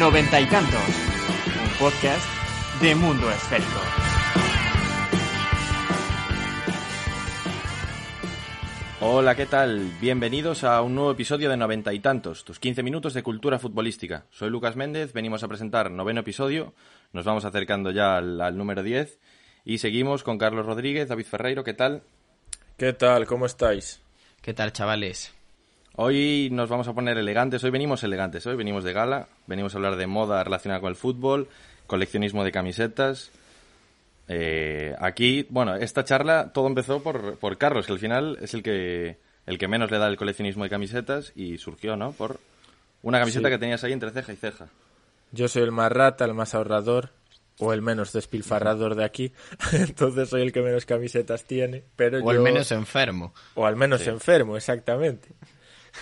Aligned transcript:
Noventa 0.00 0.40
y 0.40 0.46
tantos. 0.46 0.80
Un 1.62 1.78
podcast 1.78 2.26
de 2.80 2.94
mundo 2.94 3.30
esférico. 3.30 3.80
Hola, 9.02 9.34
¿qué 9.34 9.44
tal? 9.44 9.90
Bienvenidos 10.00 10.64
a 10.64 10.80
un 10.80 10.94
nuevo 10.94 11.10
episodio 11.10 11.50
de 11.50 11.58
Noventa 11.58 11.92
y 11.92 12.00
Tantos, 12.00 12.46
tus 12.46 12.58
15 12.58 12.82
minutos 12.82 13.12
de 13.12 13.22
cultura 13.22 13.58
futbolística. 13.58 14.24
Soy 14.30 14.48
Lucas 14.48 14.74
Méndez, 14.74 15.12
venimos 15.12 15.44
a 15.44 15.48
presentar 15.48 15.90
noveno 15.90 16.20
episodio, 16.20 16.72
nos 17.12 17.26
vamos 17.26 17.44
acercando 17.44 17.90
ya 17.90 18.16
al, 18.16 18.40
al 18.40 18.56
número 18.56 18.82
10 18.82 19.20
y 19.66 19.78
seguimos 19.78 20.22
con 20.22 20.38
Carlos 20.38 20.64
Rodríguez, 20.64 21.10
David 21.10 21.26
Ferreiro, 21.26 21.62
¿qué 21.62 21.74
tal? 21.74 22.04
¿Qué 22.78 22.94
tal? 22.94 23.26
¿Cómo 23.26 23.44
estáis? 23.44 24.00
¿Qué 24.40 24.54
tal, 24.54 24.72
chavales? 24.72 25.34
Hoy 26.04 26.48
nos 26.50 26.70
vamos 26.70 26.88
a 26.88 26.94
poner 26.94 27.18
elegantes, 27.18 27.62
hoy 27.62 27.68
venimos 27.70 28.02
elegantes, 28.02 28.46
hoy 28.46 28.56
venimos 28.56 28.84
de 28.84 28.94
gala, 28.94 29.28
venimos 29.46 29.74
a 29.74 29.76
hablar 29.76 29.96
de 29.96 30.06
moda 30.06 30.42
relacionada 30.42 30.80
con 30.80 30.88
el 30.88 30.96
fútbol, 30.96 31.48
coleccionismo 31.86 32.42
de 32.42 32.50
camisetas. 32.52 33.30
Eh, 34.26 34.94
aquí, 34.98 35.46
bueno, 35.50 35.74
esta 35.76 36.02
charla 36.02 36.52
todo 36.54 36.68
empezó 36.68 37.02
por, 37.02 37.36
por 37.36 37.58
Carlos, 37.58 37.84
que 37.86 37.92
al 37.92 37.98
final 37.98 38.38
es 38.40 38.54
el 38.54 38.62
que, 38.62 39.18
el 39.44 39.58
que 39.58 39.68
menos 39.68 39.90
le 39.90 39.98
da 39.98 40.08
el 40.08 40.16
coleccionismo 40.16 40.64
de 40.64 40.70
camisetas 40.70 41.32
y 41.36 41.58
surgió, 41.58 41.96
¿no? 41.96 42.12
Por 42.12 42.40
una 43.02 43.18
camiseta 43.18 43.48
Sí. 43.48 43.52
que 43.52 43.58
tenías 43.58 43.84
ahí 43.84 43.92
entre 43.92 44.10
ceja 44.10 44.32
y 44.32 44.36
ceja. 44.36 44.68
Yo 45.32 45.48
soy 45.48 45.64
el 45.64 45.70
más 45.70 45.92
rata, 45.92 46.24
el 46.24 46.32
más 46.32 46.54
ahorrador 46.54 47.10
o 47.58 47.74
el 47.74 47.82
menos 47.82 48.14
despilfarrador 48.14 48.94
de 48.94 49.04
aquí. 49.04 49.32
Entonces 49.72 50.30
soy 50.30 50.40
el 50.40 50.52
que 50.54 50.62
menos 50.62 50.86
camisetas 50.86 51.44
tiene, 51.44 51.84
pero 51.94 52.24
O 52.24 52.30
al 52.30 52.36
yo- 52.36 52.42
menos 52.42 52.72
enfermo. 52.72 53.34
o 53.54 53.66
al 53.66 53.76
menos 53.76 54.06
enfermo, 54.06 54.56
exactamente. 54.56 55.28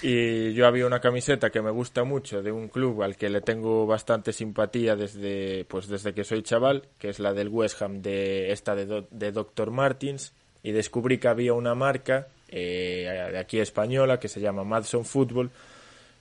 Y 0.03 0.53
yo 0.55 0.67
había 0.67 0.86
una 0.86 1.00
camiseta 1.00 1.50
que 1.50 1.61
me 1.62 1.70
gusta 1.70 2.05
mucho 2.05 2.42
de 2.42 2.53
un 2.53 2.69
club 2.69 3.03
al 3.03 3.17
que 3.17 3.28
le 3.28 3.41
tengo 3.41 3.86
bastante 3.86 4.33
simpatía 4.33 4.94
desde 4.97 5.64
pues 5.67 5.89
desde 5.89 6.12
que 6.14 6.25
soy 6.25 6.42
chaval, 6.42 6.84
que 6.98 7.08
es 7.08 7.19
la 7.19 7.33
del 7.33 7.48
West 7.48 7.81
Ham 7.83 8.03
de 8.03 8.53
esta 8.53 8.75
de, 8.75 8.86
Do- 8.86 9.09
de 9.11 9.33
Dr. 9.33 9.70
Martins 9.70 10.33
y 10.62 10.72
descubrí 10.72 11.19
que 11.19 11.28
había 11.28 11.53
una 11.55 11.75
marca 11.75 12.28
eh, 12.48 13.28
de 13.33 13.39
aquí 13.39 13.59
española 13.61 14.20
que 14.20 14.28
se 14.28 14.41
llama 14.41 14.62
Madson 14.64 15.05
Football 15.05 15.50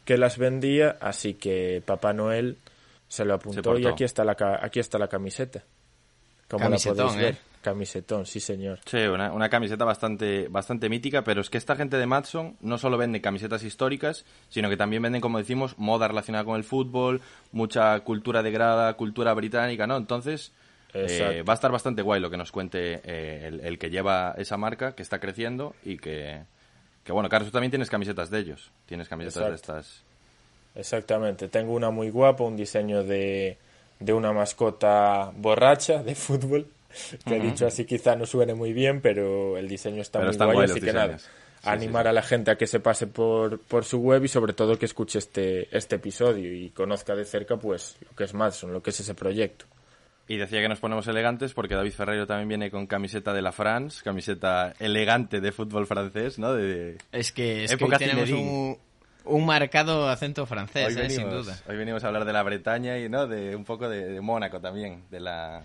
que 0.06 0.18
las 0.18 0.38
vendía, 0.38 0.98
así 1.02 1.34
que 1.34 1.82
Papá 1.86 2.14
Noel 2.14 2.58
se 3.10 3.26
lo 3.26 3.34
apuntó 3.34 3.62
y 3.78 3.84
aquí 3.94 4.04
está 4.06 4.24
la 4.24 4.36
aquí 4.62 4.80
está 4.80 4.98
la 4.98 5.08
camiseta. 5.10 5.64
Como 6.48 6.64
la 6.70 6.76
podéis 6.90 7.16
ver, 7.18 7.34
¿eh? 7.34 7.38
Camisetón, 7.62 8.26
sí 8.26 8.40
señor. 8.40 8.80
Sí, 8.86 8.98
una, 8.98 9.32
una 9.34 9.50
camiseta 9.50 9.86
bastante, 9.86 10.48
bastante 10.48 10.90
mítica, 10.90 11.24
pero 11.24 11.42
es 11.42 11.50
que 11.50 11.58
esta 11.58 11.76
gente 11.76 11.98
de 11.98 12.06
Matson 12.06 12.56
no 12.62 12.78
solo 12.78 12.98
vende 12.98 13.22
camisetas 13.22 13.64
históricas, 13.64 14.26
sino 14.50 14.70
que 14.70 14.78
también 14.78 15.02
venden, 15.02 15.22
como 15.22 15.38
decimos, 15.38 15.78
moda 15.78 16.08
relacionada 16.08 16.46
con 16.46 16.56
el 16.56 16.64
fútbol, 16.64 17.22
mucha 17.52 18.00
cultura 18.02 18.44
de 18.44 18.52
grada, 18.52 18.94
cultura 18.94 19.34
británica, 19.34 19.88
¿no? 19.88 19.98
Entonces, 19.98 20.52
eh, 20.94 21.44
va 21.48 21.54
a 21.54 21.56
estar 21.56 21.72
bastante 21.72 22.02
guay 22.02 22.20
lo 22.20 22.30
que 22.30 22.38
nos 22.38 22.52
cuente 22.52 23.02
eh, 23.04 23.48
el, 23.48 23.60
el 23.62 23.78
que 23.78 23.90
lleva 23.90 24.34
esa 24.38 24.58
marca, 24.58 24.96
que 24.96 25.04
está 25.04 25.20
creciendo 25.20 25.76
y 25.84 25.98
que, 25.98 26.42
que 27.04 27.12
bueno, 27.12 27.30
Carlos, 27.30 27.50
tú 27.50 27.54
también 27.54 27.72
tienes 27.72 27.90
camisetas 27.90 28.30
de 28.30 28.40
ellos. 28.40 28.72
Tienes 28.86 29.08
camisetas 29.08 29.50
de 29.50 29.56
estas. 29.56 30.04
Exactamente, 30.76 31.48
tengo 31.48 31.74
una 31.74 31.90
muy 31.90 32.12
guapa, 32.12 32.44
un 32.44 32.56
diseño 32.56 33.04
de, 33.04 33.58
de 34.00 34.14
una 34.14 34.32
mascota 34.32 35.32
borracha 35.36 36.04
de 36.04 36.14
fútbol, 36.14 36.68
que 37.26 37.40
dicho 37.40 37.68
así 37.68 37.86
quizá 37.86 38.16
no 38.16 38.26
suene 38.26 38.54
muy 38.54 38.74
bien, 38.74 39.02
pero 39.02 39.58
el 39.58 39.68
diseño 39.68 40.02
está 40.02 40.20
Pero 40.20 40.32
muy 40.32 40.38
guay, 40.38 40.56
guay 40.56 40.72
así 40.72 40.82
que 40.82 40.94
nada. 40.94 41.20
Sí, 41.20 41.28
animar 41.64 42.04
sí, 42.04 42.06
sí. 42.06 42.10
a 42.10 42.14
la 42.14 42.22
gente 42.22 42.52
a 42.52 42.56
que 42.58 42.68
se 42.68 42.80
pase 42.80 43.08
por, 43.08 43.60
por 43.60 43.84
su 43.84 44.00
web 44.00 44.24
y 44.24 44.28
sobre 44.28 44.54
todo 44.54 44.78
que 44.78 44.86
escuche 44.86 45.20
este, 45.20 45.76
este 45.76 45.96
episodio 45.96 46.54
y 46.54 46.70
conozca 46.70 47.16
de 47.16 47.26
cerca 47.26 47.58
pues 47.58 47.98
lo 48.08 48.16
que 48.16 48.24
es 48.26 48.34
Madson, 48.34 48.74
lo 48.74 48.82
que 48.82 48.92
es 48.92 49.00
ese 49.00 49.16
proyecto. 49.16 49.66
Y 50.30 50.36
decía 50.38 50.62
que 50.62 50.68
nos 50.68 50.80
ponemos 50.80 51.08
elegantes 51.08 51.54
porque 51.54 51.76
David 51.76 51.94
Ferreiro 51.94 52.28
también 52.28 52.50
viene 52.50 52.70
con 52.70 52.86
camiseta 52.86 53.34
de 53.34 53.42
la 53.42 53.54
France, 53.54 54.02
camiseta 54.04 54.74
elegante 54.80 55.40
de 55.40 55.52
fútbol 55.54 55.88
francés, 55.88 56.38
¿no? 56.38 56.54
De, 56.54 56.98
Es 57.14 57.32
que, 57.32 57.64
es 57.64 57.70
que 57.72 57.76
Época 57.76 57.96
hoy 57.96 58.06
tenemos 58.06 58.30
un, 58.32 58.78
un 59.24 59.46
marcado 59.46 60.10
acento 60.10 60.46
francés, 60.46 60.88
hoy, 60.88 61.02
eh, 61.02 61.10
sin 61.10 61.24
venimos, 61.24 61.46
duda. 61.46 61.58
hoy 61.68 61.78
venimos 61.78 62.04
a 62.04 62.08
hablar 62.08 62.26
de 62.26 62.34
la 62.34 62.44
Bretaña 62.44 63.00
y 63.00 63.08
no 63.08 63.26
de 63.26 63.56
un 63.56 63.64
poco 63.64 63.88
de, 63.88 64.06
de 64.06 64.20
Mónaco 64.20 64.60
también, 64.60 65.04
de 65.10 65.22
la, 65.22 65.64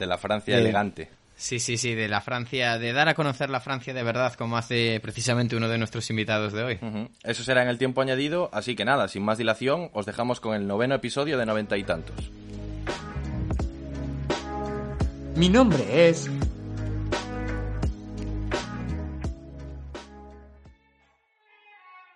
de 0.00 0.06
la 0.08 0.18
Francia 0.18 0.56
De- 0.56 0.62
elegante. 0.62 1.08
Sí, 1.36 1.58
sí, 1.58 1.78
sí, 1.78 1.94
de 1.94 2.06
la 2.08 2.20
Francia, 2.20 2.78
de 2.78 2.92
dar 2.92 3.08
a 3.08 3.14
conocer 3.14 3.48
la 3.48 3.60
Francia 3.60 3.94
de 3.94 4.02
verdad, 4.02 4.34
como 4.34 4.58
hace 4.58 5.00
precisamente 5.00 5.56
uno 5.56 5.68
de 5.70 5.78
nuestros 5.78 6.10
invitados 6.10 6.52
de 6.52 6.62
hoy. 6.64 6.78
Eso 7.22 7.44
será 7.44 7.62
en 7.62 7.68
el 7.68 7.78
tiempo 7.78 8.02
añadido, 8.02 8.50
así 8.52 8.76
que 8.76 8.84
nada, 8.84 9.08
sin 9.08 9.22
más 9.22 9.38
dilación, 9.38 9.88
os 9.94 10.04
dejamos 10.04 10.38
con 10.38 10.54
el 10.54 10.66
noveno 10.66 10.96
episodio 10.96 11.38
de 11.38 11.46
noventa 11.46 11.78
y 11.78 11.84
tantos. 11.84 12.30
Mi 15.36 15.48
nombre 15.48 16.08
es... 16.10 16.28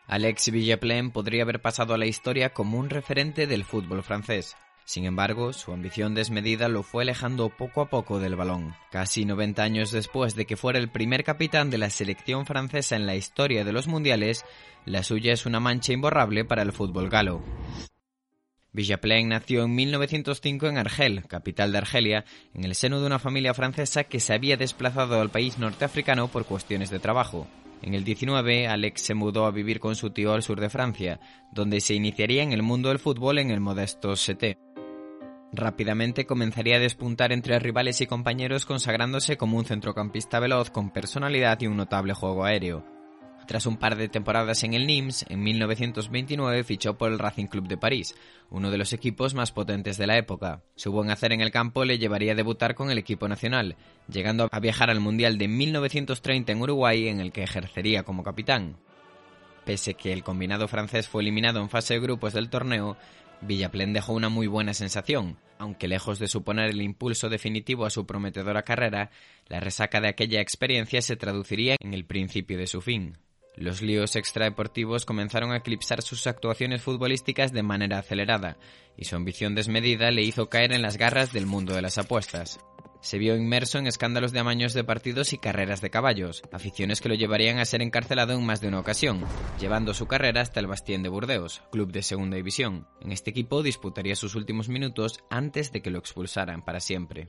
Alex 0.06 0.50
Villaplen 0.50 1.10
podría 1.10 1.42
haber 1.42 1.60
pasado 1.60 1.94
a 1.94 1.98
la 1.98 2.06
historia 2.06 2.52
como 2.52 2.78
un 2.78 2.90
referente 2.90 3.46
del 3.46 3.64
fútbol 3.64 4.02
francés. 4.02 4.56
Sin 4.84 5.06
embargo, 5.06 5.54
su 5.54 5.72
ambición 5.72 6.14
desmedida 6.14 6.68
lo 6.68 6.82
fue 6.82 7.04
alejando 7.04 7.48
poco 7.48 7.80
a 7.80 7.88
poco 7.88 8.20
del 8.20 8.36
balón. 8.36 8.74
Casi 8.90 9.24
90 9.24 9.62
años 9.62 9.90
después 9.90 10.34
de 10.36 10.44
que 10.44 10.58
fuera 10.58 10.78
el 10.78 10.90
primer 10.90 11.24
capitán 11.24 11.70
de 11.70 11.78
la 11.78 11.88
selección 11.88 12.44
francesa 12.44 12.94
en 12.94 13.06
la 13.06 13.16
historia 13.16 13.64
de 13.64 13.72
los 13.72 13.88
mundiales, 13.88 14.44
la 14.84 15.02
suya 15.02 15.32
es 15.32 15.46
una 15.46 15.58
mancha 15.58 15.94
imborrable 15.94 16.44
para 16.44 16.62
el 16.62 16.72
fútbol 16.72 17.08
galo. 17.08 17.42
Villaplen 18.72 19.28
nació 19.28 19.62
en 19.62 19.74
1905 19.74 20.66
en 20.66 20.78
Argel, 20.78 21.26
capital 21.28 21.72
de 21.72 21.78
Argelia, 21.78 22.24
en 22.52 22.64
el 22.64 22.74
seno 22.74 23.00
de 23.00 23.06
una 23.06 23.20
familia 23.20 23.54
francesa 23.54 24.04
que 24.04 24.20
se 24.20 24.34
había 24.34 24.56
desplazado 24.56 25.20
al 25.20 25.30
país 25.30 25.58
norteafricano 25.58 26.28
por 26.28 26.44
cuestiones 26.44 26.90
de 26.90 26.98
trabajo. 26.98 27.46
En 27.82 27.94
el 27.94 28.02
19, 28.02 28.66
Alex 28.66 29.00
se 29.00 29.14
mudó 29.14 29.46
a 29.46 29.52
vivir 29.52 29.78
con 29.78 29.94
su 29.94 30.10
tío 30.10 30.32
al 30.32 30.42
sur 30.42 30.60
de 30.60 30.70
Francia, 30.70 31.20
donde 31.52 31.80
se 31.80 31.94
iniciaría 31.94 32.42
en 32.42 32.52
el 32.52 32.62
mundo 32.62 32.88
del 32.88 32.98
fútbol 32.98 33.38
en 33.38 33.50
el 33.50 33.60
modesto 33.60 34.16
Seté. 34.16 34.58
Rápidamente 35.56 36.26
comenzaría 36.26 36.76
a 36.76 36.80
despuntar 36.80 37.30
entre 37.30 37.60
rivales 37.60 38.00
y 38.00 38.08
compañeros 38.08 38.66
consagrándose 38.66 39.36
como 39.36 39.56
un 39.56 39.64
centrocampista 39.64 40.40
veloz 40.40 40.70
con 40.70 40.90
personalidad 40.90 41.60
y 41.60 41.68
un 41.68 41.76
notable 41.76 42.12
juego 42.12 42.44
aéreo. 42.44 42.84
Tras 43.46 43.66
un 43.66 43.76
par 43.76 43.94
de 43.94 44.08
temporadas 44.08 44.64
en 44.64 44.74
el 44.74 44.86
Nimes, 44.86 45.24
en 45.28 45.44
1929 45.44 46.64
fichó 46.64 46.98
por 46.98 47.12
el 47.12 47.20
Racing 47.20 47.46
Club 47.46 47.68
de 47.68 47.76
París, 47.76 48.16
uno 48.50 48.72
de 48.72 48.78
los 48.78 48.92
equipos 48.92 49.34
más 49.34 49.52
potentes 49.52 49.96
de 49.96 50.08
la 50.08 50.16
época. 50.16 50.64
Su 50.74 50.90
buen 50.90 51.10
hacer 51.10 51.32
en 51.32 51.40
el 51.40 51.52
campo 51.52 51.84
le 51.84 51.98
llevaría 51.98 52.32
a 52.32 52.36
debutar 52.36 52.74
con 52.74 52.90
el 52.90 52.98
equipo 52.98 53.28
nacional, 53.28 53.76
llegando 54.08 54.48
a 54.50 54.60
viajar 54.60 54.90
al 54.90 54.98
Mundial 54.98 55.38
de 55.38 55.46
1930 55.46 56.50
en 56.50 56.62
Uruguay, 56.62 57.06
en 57.06 57.20
el 57.20 57.30
que 57.30 57.44
ejercería 57.44 58.02
como 58.02 58.24
capitán. 58.24 58.76
Pese 59.64 59.94
que 59.94 60.12
el 60.12 60.24
combinado 60.24 60.66
francés 60.66 61.08
fue 61.08 61.22
eliminado 61.22 61.60
en 61.60 61.70
fase 61.70 61.94
de 61.94 62.00
grupos 62.00 62.32
del 62.32 62.50
torneo, 62.50 62.96
Villaplen 63.42 63.92
dejó 63.92 64.12
una 64.12 64.28
muy 64.28 64.46
buena 64.46 64.74
sensación, 64.74 65.38
aunque 65.58 65.88
lejos 65.88 66.18
de 66.18 66.28
suponer 66.28 66.70
el 66.70 66.82
impulso 66.82 67.28
definitivo 67.28 67.86
a 67.86 67.90
su 67.90 68.06
prometedora 68.06 68.62
carrera, 68.62 69.10
la 69.48 69.60
resaca 69.60 70.00
de 70.00 70.08
aquella 70.08 70.40
experiencia 70.40 71.02
se 71.02 71.16
traduciría 71.16 71.76
en 71.80 71.94
el 71.94 72.04
principio 72.04 72.58
de 72.58 72.66
su 72.66 72.80
fin. 72.80 73.18
Los 73.56 73.82
líos 73.82 74.16
extradeportivos 74.16 75.04
comenzaron 75.04 75.52
a 75.52 75.58
eclipsar 75.58 76.02
sus 76.02 76.26
actuaciones 76.26 76.82
futbolísticas 76.82 77.52
de 77.52 77.62
manera 77.62 77.98
acelerada, 77.98 78.56
y 78.96 79.04
su 79.04 79.14
ambición 79.14 79.54
desmedida 79.54 80.10
le 80.10 80.22
hizo 80.22 80.48
caer 80.48 80.72
en 80.72 80.82
las 80.82 80.96
garras 80.96 81.32
del 81.32 81.46
mundo 81.46 81.74
de 81.74 81.82
las 81.82 81.98
apuestas. 81.98 82.58
Se 83.04 83.18
vio 83.18 83.36
inmerso 83.36 83.76
en 83.76 83.86
escándalos 83.86 84.32
de 84.32 84.40
amaños 84.40 84.72
de 84.72 84.82
partidos 84.82 85.34
y 85.34 85.38
carreras 85.38 85.82
de 85.82 85.90
caballos, 85.90 86.42
aficiones 86.52 87.02
que 87.02 87.10
lo 87.10 87.14
llevarían 87.14 87.58
a 87.58 87.66
ser 87.66 87.82
encarcelado 87.82 88.32
en 88.32 88.46
más 88.46 88.62
de 88.62 88.68
una 88.68 88.80
ocasión, 88.80 89.22
llevando 89.60 89.92
su 89.92 90.06
carrera 90.06 90.40
hasta 90.40 90.58
el 90.58 90.68
Bastien 90.68 91.02
de 91.02 91.10
Burdeos, 91.10 91.60
club 91.70 91.92
de 91.92 92.02
segunda 92.02 92.38
división. 92.38 92.88
En 93.02 93.12
este 93.12 93.28
equipo 93.28 93.62
disputaría 93.62 94.16
sus 94.16 94.36
últimos 94.36 94.70
minutos 94.70 95.22
antes 95.28 95.70
de 95.70 95.82
que 95.82 95.90
lo 95.90 95.98
expulsaran 95.98 96.64
para 96.64 96.80
siempre. 96.80 97.28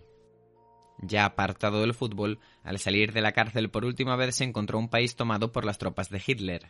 Ya 1.00 1.26
apartado 1.26 1.82
del 1.82 1.94
fútbol, 1.94 2.40
al 2.64 2.80
salir 2.80 3.12
de 3.12 3.20
la 3.20 3.34
cárcel 3.34 3.70
por 3.70 3.84
última 3.84 4.16
vez 4.16 4.38
se 4.38 4.46
encontró 4.46 4.80
un 4.80 4.88
país 4.88 5.18
tomado 5.18 5.52
por 5.52 5.66
las 5.66 5.78
tropas 5.78 6.10
de 6.10 6.24
Hitler. 6.26 6.70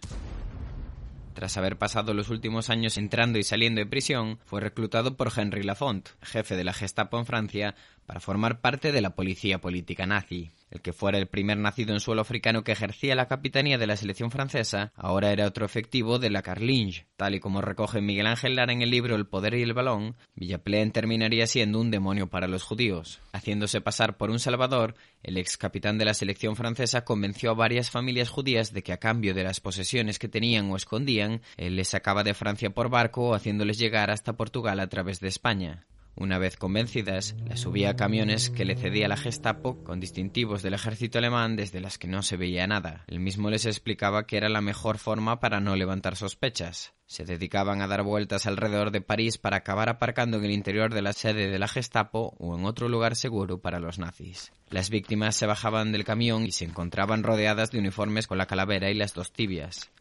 Tras 1.35 1.57
haber 1.57 1.77
pasado 1.77 2.13
los 2.13 2.29
últimos 2.29 2.69
años 2.69 2.97
entrando 2.97 3.37
y 3.37 3.43
saliendo 3.43 3.79
de 3.79 3.85
prisión, 3.85 4.39
fue 4.45 4.61
reclutado 4.61 5.17
por 5.17 5.33
Henry 5.37 5.63
Lafont, 5.63 6.07
jefe 6.21 6.55
de 6.55 6.63
la 6.63 6.71
Gestapo 6.71 7.19
en 7.19 7.25
Francia, 7.25 7.75
para 8.05 8.19
formar 8.19 8.61
parte 8.61 8.91
de 8.91 9.01
la 9.01 9.15
policía 9.15 9.59
política 9.59 10.05
nazi. 10.05 10.51
El 10.71 10.81
que 10.81 10.93
fuera 10.93 11.17
el 11.17 11.27
primer 11.27 11.57
nacido 11.57 11.93
en 11.93 11.99
suelo 11.99 12.21
africano 12.21 12.63
que 12.63 12.71
ejercía 12.71 13.15
la 13.15 13.27
capitanía 13.27 13.77
de 13.77 13.87
la 13.87 13.95
selección 13.95 14.31
francesa, 14.31 14.91
ahora 14.95 15.31
era 15.31 15.47
otro 15.47 15.65
efectivo 15.65 16.19
de 16.19 16.29
la 16.29 16.41
Carlinge. 16.41 17.05
Tal 17.15 17.35
y 17.35 17.39
como 17.39 17.61
recoge 17.61 18.01
Miguel 18.01 18.27
Ángel 18.27 18.55
Lara 18.55 18.73
en 18.73 18.81
el 18.81 18.89
libro 18.89 19.15
El 19.15 19.27
poder 19.27 19.53
y 19.53 19.61
el 19.61 19.73
balón, 19.73 20.15
Villaplén 20.35 20.91
terminaría 20.91 21.47
siendo 21.47 21.79
un 21.79 21.91
demonio 21.91 22.27
para 22.27 22.47
los 22.47 22.63
judíos. 22.63 23.21
Haciéndose 23.31 23.79
pasar 23.79 24.17
por 24.17 24.31
un 24.31 24.39
salvador, 24.39 24.95
el 25.23 25.37
ex 25.37 25.55
capitán 25.55 25.97
de 25.97 26.05
la 26.05 26.13
selección 26.13 26.55
francesa 26.55 27.05
convenció 27.05 27.51
a 27.51 27.55
varias 27.55 27.89
familias 27.89 28.29
judías 28.29 28.73
de 28.73 28.83
que 28.83 28.91
a 28.91 28.97
cambio 28.97 29.33
de 29.33 29.43
las 29.43 29.61
posesiones 29.61 30.19
que 30.19 30.27
tenían 30.27 30.69
o 30.71 30.75
escondían, 30.75 31.41
él 31.57 31.75
les 31.75 31.89
sacaba 31.89 32.23
de 32.23 32.33
Francia 32.33 32.69
por 32.71 32.89
barco 32.89 33.33
haciéndoles 33.33 33.77
llegar 33.77 34.11
hasta 34.11 34.33
Portugal 34.33 34.79
a 34.79 34.87
través 34.87 35.19
de 35.19 35.29
España. 35.29 35.85
Una 36.17 36.37
vez 36.37 36.55
convencidas, 36.55 37.35
las 37.45 37.59
subía 37.59 37.89
a 37.89 37.95
camiones 37.97 38.49
que 38.49 38.63
le 38.63 38.77
cedía 38.77 39.09
la 39.09 39.17
Gestapo 39.17 39.83
con 39.83 39.99
distintivos 39.99 40.63
del 40.63 40.73
ejército 40.73 41.17
alemán 41.17 41.57
desde 41.57 41.81
las 41.81 41.97
que 41.97 42.07
no 42.07 42.23
se 42.23 42.37
veía 42.37 42.65
nada. 42.67 43.03
El 43.07 43.19
mismo 43.19 43.49
les 43.49 43.65
explicaba 43.65 44.25
que 44.25 44.37
era 44.37 44.47
la 44.47 44.61
mejor 44.61 44.97
forma 44.97 45.41
para 45.41 45.59
no 45.59 45.75
levantar 45.75 46.15
sospechas. 46.15 46.93
Se 47.05 47.25
dedicaban 47.25 47.81
a 47.81 47.87
dar 47.87 48.03
vueltas 48.03 48.45
alrededor 48.45 48.91
de 48.91 49.01
París 49.01 49.37
para 49.37 49.57
acabar 49.57 49.89
aparcando 49.89 50.37
en 50.37 50.45
el 50.45 50.51
interior 50.51 50.93
de 50.93 51.01
la 51.01 51.11
sede 51.11 51.49
de 51.49 51.59
la 51.59 51.67
Gestapo 51.67 52.33
o 52.39 52.57
en 52.57 52.63
otro 52.63 52.87
lugar 52.87 53.17
seguro 53.17 53.59
para 53.59 53.79
los 53.79 53.99
nazis. 53.99 54.53
Las 54.69 54.89
víctimas 54.89 55.35
se 55.35 55.47
bajaban 55.47 55.91
del 55.91 56.05
camión 56.05 56.45
y 56.45 56.53
se 56.53 56.63
encontraban 56.63 57.23
rodeadas 57.23 57.71
de 57.71 57.79
uniformes 57.79 58.25
con 58.27 58.37
la 58.37 58.47
calavera 58.47 58.89
y 58.89 58.93
las 58.93 59.13
dos 59.13 59.33
tibias. 59.33 59.91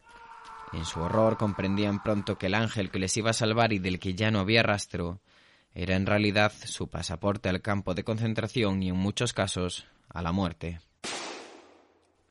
En 0.71 0.85
su 0.85 1.01
horror 1.01 1.37
comprendían 1.37 2.01
pronto 2.01 2.37
que 2.37 2.47
el 2.47 2.55
ángel 2.55 2.89
que 2.89 2.99
les 2.99 3.15
iba 3.17 3.31
a 3.31 3.33
salvar 3.33 3.73
y 3.73 3.79
del 3.79 3.99
que 3.99 4.13
ya 4.13 4.31
no 4.31 4.39
había 4.39 4.63
rastro 4.63 5.19
era 5.75 5.95
en 5.95 6.05
realidad 6.05 6.53
su 6.63 6.87
pasaporte 6.87 7.49
al 7.49 7.61
campo 7.61 7.93
de 7.93 8.03
concentración 8.03 8.81
y 8.81 8.89
en 8.89 8.95
muchos 8.95 9.33
casos 9.33 9.85
a 10.09 10.21
la 10.21 10.31
muerte. 10.31 10.79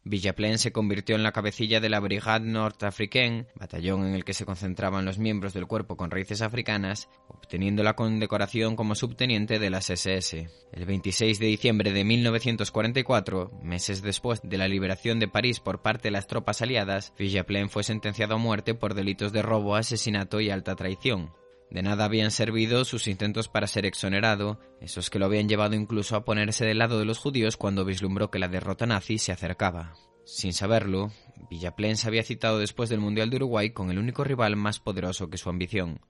Villaplén 0.07 0.59
se 0.59 0.71
convirtió 0.71 1.17
en 1.17 1.23
la 1.23 1.33
cabecilla 1.33 1.81
de 1.81 1.89
la 1.89 1.99
Brigade 1.99 2.45
Nord-Africaine, 2.45 3.47
batallón 3.55 4.07
en 4.07 4.15
el 4.15 4.25
que 4.25 4.35
se 4.35 4.45
concentraban 4.45 5.07
los 5.07 5.19
miembros 5.19 5.55
del 5.55 5.67
cuerpo 5.67 5.97
con 5.97 6.11
raíces 6.11 6.43
africanas, 6.43 7.09
obteniendo 7.29 7.83
la 7.83 7.97
condecoración 7.97 8.77
como 8.77 8.95
subteniente 8.95 9.59
de 9.59 9.71
las 9.71 9.89
SS. 9.89 10.51
El 10.73 10.85
26 10.85 11.39
de 11.39 11.47
diciembre 11.47 11.93
de 11.93 12.05
1944, 12.05 13.51
meses 13.63 14.03
después 14.03 14.43
de 14.43 14.59
la 14.59 14.69
liberación 14.69 15.21
de 15.21 15.29
París 15.29 15.61
por 15.61 15.81
parte 15.81 16.09
de 16.09 16.13
las 16.13 16.27
tropas 16.27 16.61
aliadas, 16.61 17.15
Villaplén 17.19 17.71
fue 17.71 17.83
sentenciado 17.83 18.35
a 18.35 18.39
muerte 18.39 18.75
por 18.75 18.93
delitos 18.93 19.33
de 19.33 19.41
robo, 19.41 19.75
asesinato 19.75 20.39
y 20.39 20.51
alta 20.51 20.77
traición. 20.77 21.33
De 21.71 21.83
nada 21.83 22.05
habían 22.05 22.31
servido 22.31 22.85
sus 22.85 23.09
intentos 23.09 23.49
para 23.49 23.67
ser 23.67 23.87
exonerado, 23.87 24.61
esos 24.81 25.11
que 25.11 25.19
lo 25.19 25.27
habían 25.27 25.49
llevado 25.49 25.75
incluso 25.75 26.17
a 26.17 26.25
ponerse 26.25 26.65
del 26.65 26.79
lado 26.79 26.99
de 26.99 27.05
los 27.05 27.19
judíos 27.19 27.57
cuando 27.57 27.85
vislumbró 27.85 28.31
que 28.31 28.39
la 28.39 28.49
derrota 28.49 28.87
nazi 28.87 29.19
se 29.19 29.33
acercaba. 29.33 29.95
Sin 30.25 30.53
saberlo, 30.53 31.11
Villaplén 31.51 31.97
se 31.97 32.09
había 32.09 32.23
citado 32.23 32.59
después 32.59 32.89
del 32.89 33.01
Mundial 33.01 33.31
de 33.31 33.37
Uruguay 33.37 33.71
con 33.71 33.91
el 33.91 33.99
único 33.99 34.25
rival 34.25 34.57
más 34.57 34.81
poderoso 34.81 35.29
que 35.29 35.39
su 35.39 35.51
ambición, 35.51 36.01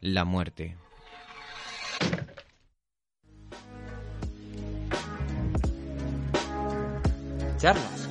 la 0.00 0.24
muerte. 0.24 0.76
Charlas 7.58 8.01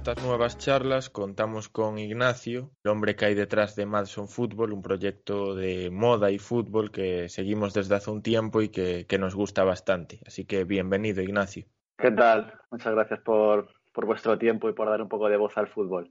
estas 0.00 0.24
nuevas 0.24 0.56
charlas 0.56 1.10
contamos 1.10 1.68
con 1.68 1.98
Ignacio, 1.98 2.70
el 2.84 2.90
hombre 2.90 3.16
que 3.16 3.26
hay 3.26 3.34
detrás 3.34 3.76
de 3.76 3.84
Madson 3.84 4.28
Football, 4.28 4.72
un 4.72 4.80
proyecto 4.80 5.54
de 5.54 5.90
moda 5.90 6.30
y 6.30 6.38
fútbol 6.38 6.90
que 6.90 7.28
seguimos 7.28 7.74
desde 7.74 7.96
hace 7.96 8.10
un 8.10 8.22
tiempo 8.22 8.62
y 8.62 8.70
que, 8.70 9.06
nos 9.18 9.34
gusta 9.34 9.62
bastante. 9.62 10.20
Así 10.26 10.46
que 10.46 10.64
bienvenido, 10.64 11.22
Ignacio. 11.22 11.66
¿Qué 11.98 12.10
tal? 12.12 12.50
Muchas 12.70 12.94
gracias 12.94 13.20
por, 13.20 13.68
vuestro 13.94 14.38
tiempo 14.38 14.70
y 14.70 14.72
por 14.72 14.88
dar 14.88 15.02
un 15.02 15.08
poco 15.10 15.28
de 15.28 15.36
voz 15.36 15.58
al 15.58 15.68
fútbol. 15.68 16.10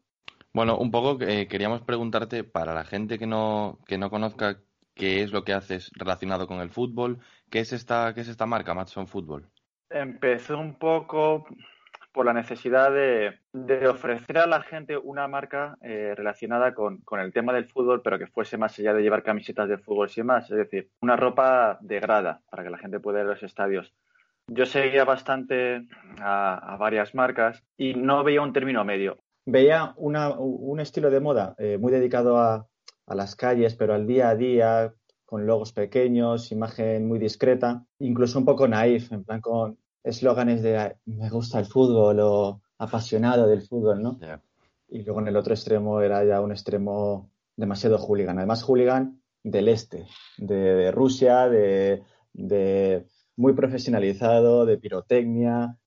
Bueno, 0.53 0.77
un 0.77 0.91
poco 0.91 1.19
eh, 1.23 1.47
queríamos 1.47 1.81
preguntarte, 1.81 2.43
para 2.43 2.75
la 2.75 2.83
gente 2.83 3.17
que 3.17 3.25
no, 3.25 3.79
que 3.87 3.97
no 3.97 4.11
conozca 4.11 4.59
qué 4.93 5.23
es 5.23 5.31
lo 5.31 5.43
que 5.43 5.53
haces 5.53 5.89
relacionado 5.95 6.45
con 6.45 6.59
el 6.59 6.69
fútbol, 6.69 7.17
¿qué 7.49 7.61
es 7.61 7.73
esta, 7.73 8.13
qué 8.13 8.21
es 8.21 8.27
esta 8.27 8.45
marca, 8.45 8.75
Madson 8.75 9.07
Football? 9.07 9.49
Empezó 9.89 10.59
un 10.59 10.77
poco 10.77 11.47
por 12.11 12.25
la 12.25 12.33
necesidad 12.33 12.91
de, 12.91 13.87
ofrecer 13.87 14.37
a 14.39 14.47
la 14.47 14.61
gente 14.61 14.97
una 14.97 15.27
marca 15.27 15.77
eh, 15.81 16.13
relacionada 16.15 16.73
con, 16.73 17.03
el 17.19 17.33
tema 17.33 17.53
del 17.53 17.69
fútbol, 17.69 18.01
pero 18.01 18.17
que 18.17 18.27
fuese 18.27 18.57
más 18.57 18.77
allá 18.79 18.93
de 18.93 19.01
llevar 19.01 19.23
camisetas 19.23 19.69
de 19.69 19.77
fútbol 19.77 20.09
y 20.15 20.23
más, 20.23 20.49
es 20.49 20.57
decir, 20.57 20.89
una 21.01 21.15
ropa 21.15 21.77
de 21.81 21.99
grada 21.99 22.41
para 22.49 22.63
que 22.63 22.69
la 22.69 22.77
gente 22.77 22.99
pueda 22.99 23.19
ir 23.19 23.25
a 23.25 23.29
los 23.29 23.43
estadios. 23.43 23.93
Yo 24.47 24.65
seguía 24.65 25.05
bastante 25.05 25.85
a, 26.19 26.75
varias 26.79 27.13
marcas 27.13 27.63
y 27.77 27.93
no 27.93 28.23
veía 28.23 28.41
un 28.41 28.53
término 28.53 28.83
medio. 28.83 29.19
Veía 29.45 29.93
un 29.97 30.79
estilo 30.79 31.09
de 31.09 31.19
moda 31.19 31.55
eh, 31.57 31.77
muy 31.79 31.91
dedicado 31.91 32.37
a, 32.37 32.67
a 33.05 33.15
las 33.15 33.35
calles, 33.35 33.75
pero 33.75 33.93
al 33.93 34.07
día 34.07 34.29
a 34.29 34.35
día, 34.35 34.93
con 35.25 35.45
logos 35.45 35.73
pequeños, 35.73 36.51
imagen 36.51 37.07
muy 37.07 37.19
discreta, 37.19 37.83
incluso 37.99 38.39
un 38.39 38.45
poco 38.45 38.67
naif, 38.67 39.11
en 39.11 39.23
plan 39.23 39.41
con 39.41 39.77
eslóganes 40.03 40.61
de 40.61 40.95
me 41.05 41.29
gusta 41.29 41.59
el 41.59 41.65
fútbol 41.65 42.19
o 42.21 42.61
apasionado 42.77 43.47
del 43.47 43.61
fútbol, 43.61 44.01
¿no? 44.01 44.19
Y 44.87 45.03
luego 45.03 45.19
en 45.21 45.27
el 45.27 45.37
otro 45.37 45.53
extremo 45.53 46.01
era 46.01 46.23
ya 46.23 46.41
un 46.41 46.51
extremo 46.51 47.29
demasiado 47.55 47.97
hooligan. 47.97 48.37
Además, 48.37 48.63
hooligan 48.63 49.21
del 49.43 49.67
este, 49.67 50.07
de, 50.37 50.91
Rusia, 50.91 51.47
de, 51.47 52.03
de, 52.33 53.05
muy 53.35 53.53
profesionalizado, 53.53 54.65
de 54.65 54.77
pirotecnia, 54.77 55.77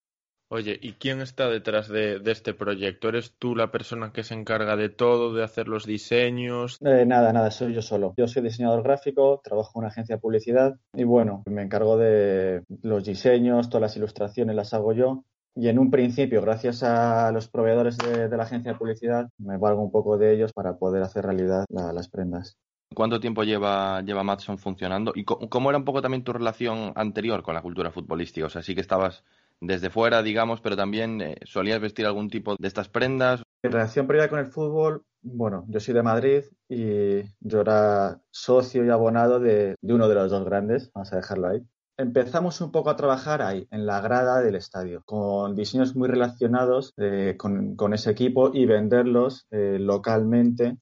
Oye, 0.55 0.79
¿y 0.83 0.93
quién 0.93 1.23
está 1.23 1.49
detrás 1.49 1.89
de, 1.89 2.21
este 2.27 2.53
proyecto? 2.53 3.09
¿Eres 3.09 3.33
tú 3.39 3.57
la 3.57 3.71
persona 3.71 4.13
que 4.13 4.23
se 4.23 4.35
encarga 4.35 4.77
de 4.77 4.91
todo, 4.91 5.33
de 5.33 5.43
hacer 5.43 5.67
los 5.67 5.87
diseños? 5.87 6.77
Eh, 6.85 7.07
nada, 7.07 7.33
nada, 7.33 7.51
soy 7.51 7.73
yo 7.73 7.81
solo. 7.81 8.13
Yo 8.19 8.29
soy 8.29 8.43
diseñador 8.43 8.83
gráfico, 8.83 9.41
trabajo 9.43 9.71
en 9.75 9.79
una 9.79 9.89
agencia 9.89 10.17
de 10.17 10.21
publicidad 10.21 10.75
y 10.93 11.05
bueno, 11.05 11.43
me 11.47 11.63
encargo 11.63 11.97
de 11.97 12.65
los 12.83 13.03
diseños, 13.03 13.71
todas 13.71 13.81
las 13.81 13.97
ilustraciones 13.97 14.55
las 14.55 14.75
hago 14.75 14.93
yo. 14.93 15.25
Y 15.57 15.69
en 15.69 15.79
un 15.79 15.91
principio, 15.91 16.43
gracias 16.43 16.83
a 16.83 17.33
los 17.33 17.49
proveedores 17.49 17.97
de, 17.97 18.29
la 18.29 18.43
agencia 18.43 18.73
de 18.73 18.79
publicidad, 18.79 19.31
me 19.39 19.57
valgo 19.57 19.81
un 19.81 19.91
poco 19.91 20.19
de 20.19 20.35
ellos 20.35 20.53
para 20.53 20.77
poder 20.77 21.03
hacer 21.03 21.25
realidad 21.25 21.65
las 21.71 22.11
prendas. 22.11 22.59
¿Cuánto 22.95 23.21
tiempo 23.21 23.43
lleva, 23.43 24.03
lleva 24.03 24.23
Matson 24.23 24.59
funcionando? 24.59 25.13
¿Y 25.15 25.25
cómo 25.25 25.71
era 25.71 25.79
un 25.79 25.87
poco 25.87 26.03
también 26.03 26.25
tu 26.25 26.35
relación 26.35 26.93
anterior 26.95 27.43
con 27.43 27.55
la 27.55 27.63
cultura 27.63 27.91
futbolística? 27.91 28.47
O 28.47 28.51
sea, 28.51 28.61
sí 28.61 28.75
que 28.75 28.83
estabas 28.83 29.25
desde 29.63 29.91
fuera, 29.91 30.23
digamos, 30.23 30.61
pero 30.61 30.77
también 30.77 31.21
eh, 31.21 31.37
solías 31.45 31.81
vestir 31.81 32.05
algún 32.05 32.29
tipo 32.29 32.57
de 32.59 32.69
estas 32.69 32.89
prendas. 32.89 33.43
Mi 33.63 33.71
relación 33.71 34.07
previa 34.07 34.29
con 34.29 34.41
el 34.41 34.47
fútbol, 34.47 35.05
bueno, 35.23 35.65
yo 35.69 35.79
soy 35.79 35.95
de 35.95 36.03
Madrid 36.03 36.43
y 36.69 37.23
yo 37.41 37.61
era 37.61 38.21
socio 38.31 38.85
y 38.85 38.91
abonado 38.91 39.39
de, 39.39 39.77
uno 39.83 40.09
de 40.09 40.15
los 40.17 40.31
dos 40.31 40.45
grandes, 40.45 40.91
vamos 40.93 41.13
a 41.13 41.17
dejarlo 41.17 41.49
ahí. 41.49 41.63
Empezamos 41.97 42.61
un 42.61 42.73
poco 42.73 42.91
a 42.91 42.97
trabajar 42.97 43.43
ahí, 43.43 43.69
en 43.71 43.87
la 43.87 44.01
grada 44.01 44.41
del 44.41 44.57
estadio, 44.57 45.03
con 45.05 45.55
diseños 45.55 45.95
muy 45.95 46.09
relacionados 46.09 46.95
eh, 46.97 47.37
con, 47.39 47.93
ese 47.93 48.11
equipo 48.11 48.51
y 48.53 48.67
venderlos 48.67 49.47
eh, 49.51 49.77
localmente 49.79 50.79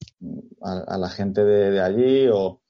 a, 0.61 0.97
la 0.97 1.09
gente 1.09 1.43
de 1.43 1.79
allí 1.81 2.29
o, 2.33 2.61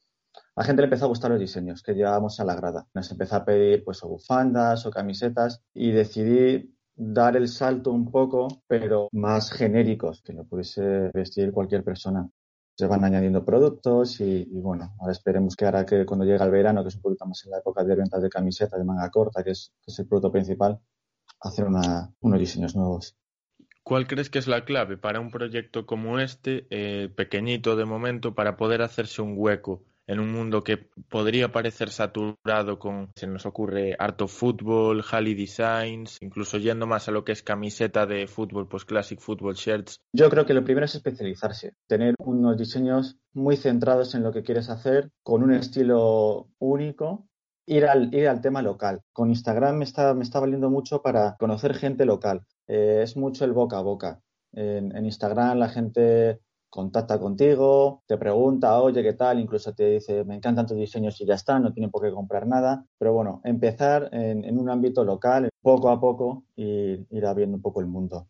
la 0.56 0.64
gente 0.66 0.82
le 0.82 0.86
empezó 0.86 1.06
a 1.06 1.10
gustar 1.10 1.32
los 1.32 1.40
diseños 1.40 1.82
que 1.82 1.94
llevábamos 1.94 2.40
a 2.40 2.46
la 2.46 2.56
grada. 2.56 2.88
Nos 2.94 3.10
empezó 3.12 3.38
a 3.38 3.46
pedir 3.46 3.84
pues 3.84 4.04
o 4.04 4.10
bufandas 4.10 4.86
o 4.86 4.92
camisetas 4.92 5.62
y 5.74 5.92
decidí 5.92 6.76
dar 6.96 7.38
el 7.38 7.48
salto 7.48 7.92
un 7.92 8.12
poco, 8.12 8.48
pero 8.68 9.08
más 9.14 9.52
genéricos, 9.52 10.22
que 10.22 10.34
lo 10.34 10.44
pudiese 10.44 11.10
vestir 11.14 11.52
cualquier 11.52 11.84
persona. 11.84 12.30
Se 12.78 12.86
van 12.86 13.04
añadiendo 13.04 13.46
productos 13.46 14.20
y, 14.22 14.46
bueno, 14.52 14.94
ahora 15.00 15.12
esperemos 15.12 15.56
que 15.56 15.66
ahora 15.66 15.86
que 15.86 16.06
cuando 16.06 16.26
llega 16.26 16.46
el 16.46 16.52
verano, 16.52 16.84
que 16.84 16.90
es 16.90 16.96
un 16.96 17.02
poquito 17.02 17.26
más 17.26 17.44
en 17.46 17.52
la 17.52 17.60
época 17.60 17.84
de 17.84 17.96
ventas 17.96 18.22
de 18.22 18.30
camisetas 18.30 18.80
de 18.80 18.86
manga 18.86 19.10
corta, 19.10 19.44
que 19.44 19.52
es, 19.52 19.72
el 19.98 20.08
producto 20.08 20.32
principal, 20.32 20.80
hacer 21.42 21.66
unos 21.66 22.40
diseños 22.40 22.76
nuevos. 22.76 23.16
¿Cuál 23.84 24.08
crees 24.08 24.30
que 24.30 24.40
es 24.40 24.48
la 24.48 24.64
clave 24.64 24.98
para 24.98 25.20
un 25.20 25.32
proyecto 25.32 25.86
como 25.86 26.20
este, 26.20 26.68
eh, 26.70 27.10
pequeñito 27.10 27.76
de 27.76 27.86
momento, 27.86 28.36
para 28.36 28.58
poder 28.58 28.82
hacerse 28.82 29.22
un 29.22 29.34
hueco 29.36 29.84
en 30.08 30.20
un 30.20 30.32
mundo 30.32 30.64
que 30.64 30.90
podría 31.10 31.52
parecer 31.52 31.90
saturado 31.90 32.80
con, 32.80 33.12
se 33.16 33.28
nos 33.28 33.46
ocurre, 33.46 33.96
harto 33.98 34.28
fútbol, 34.28 35.04
Halley 35.10 35.36
Designs, 35.36 36.18
incluso 36.22 36.58
yendo 36.58 36.88
más 36.88 37.08
a 37.08 37.12
lo 37.12 37.24
que 37.24 37.32
es 37.32 37.44
camiseta 37.44 38.06
de 38.06 38.28
fútbol, 38.28 38.68
pues 38.68 38.86
Classic 38.86 39.20
Football 39.20 39.56
Shirts. 39.56 40.00
Yo 40.14 40.30
creo 40.30 40.46
que 40.46 40.54
lo 40.54 40.64
primero 40.64 40.86
es 40.86 40.96
especializarse, 40.96 41.76
tener 41.88 42.16
unos 42.20 42.58
diseños 42.58 43.18
muy 43.34 43.58
centrados 43.58 44.16
en 44.16 44.24
lo 44.24 44.32
que 44.32 44.44
quieres 44.44 44.70
hacer, 44.70 45.12
con 45.24 45.44
un 45.44 45.54
estilo 45.54 46.50
único 46.60 47.28
Ir 47.68 47.86
al, 47.86 48.14
ir 48.14 48.28
al, 48.28 48.42
tema 48.42 48.62
local. 48.62 49.02
Con 49.14 49.30
Instagram 49.30 49.78
me 49.78 49.86
está, 49.86 50.14
me 50.16 50.24
está 50.24 50.40
valiendo 50.40 50.70
mucho 50.70 51.02
para 51.02 51.38
conocer 51.38 51.76
gente 51.76 52.06
local. 52.06 52.44
Eh, 52.68 53.02
es 53.04 53.16
mucho 53.16 53.46
el 53.46 53.54
boca 53.54 53.78
a 53.78 53.82
boca. 53.82 54.20
En, 54.52 54.96
en, 54.96 55.06
Instagram 55.06 55.60
la 55.60 55.70
gente 55.70 56.42
contacta 56.72 57.20
contigo, 57.20 58.02
te 58.08 58.18
pregunta, 58.18 58.80
oye, 58.82 59.04
¿qué 59.04 59.14
tal? 59.14 59.40
Incluso 59.40 59.74
te 59.74 59.90
dice, 59.90 60.24
me 60.24 60.36
encantan 60.36 60.66
tus 60.66 60.78
diseños 60.78 61.20
y 61.20 61.26
ya 61.26 61.36
está, 61.36 61.60
no 61.60 61.74
tienen 61.74 61.92
por 61.92 62.02
qué 62.02 62.12
comprar 62.12 62.48
nada. 62.48 62.86
Pero 62.98 63.14
bueno, 63.14 63.42
empezar 63.44 64.10
en, 64.14 64.58
un 64.58 64.70
ámbito 64.70 65.04
local, 65.04 65.50
poco 65.62 65.90
a 65.90 66.00
poco, 66.00 66.46
y 66.56 67.06
ir 67.16 67.26
abriendo 67.26 67.58
un 67.58 67.62
poco 67.62 67.82
el 67.82 67.88
mundo. 67.88 68.26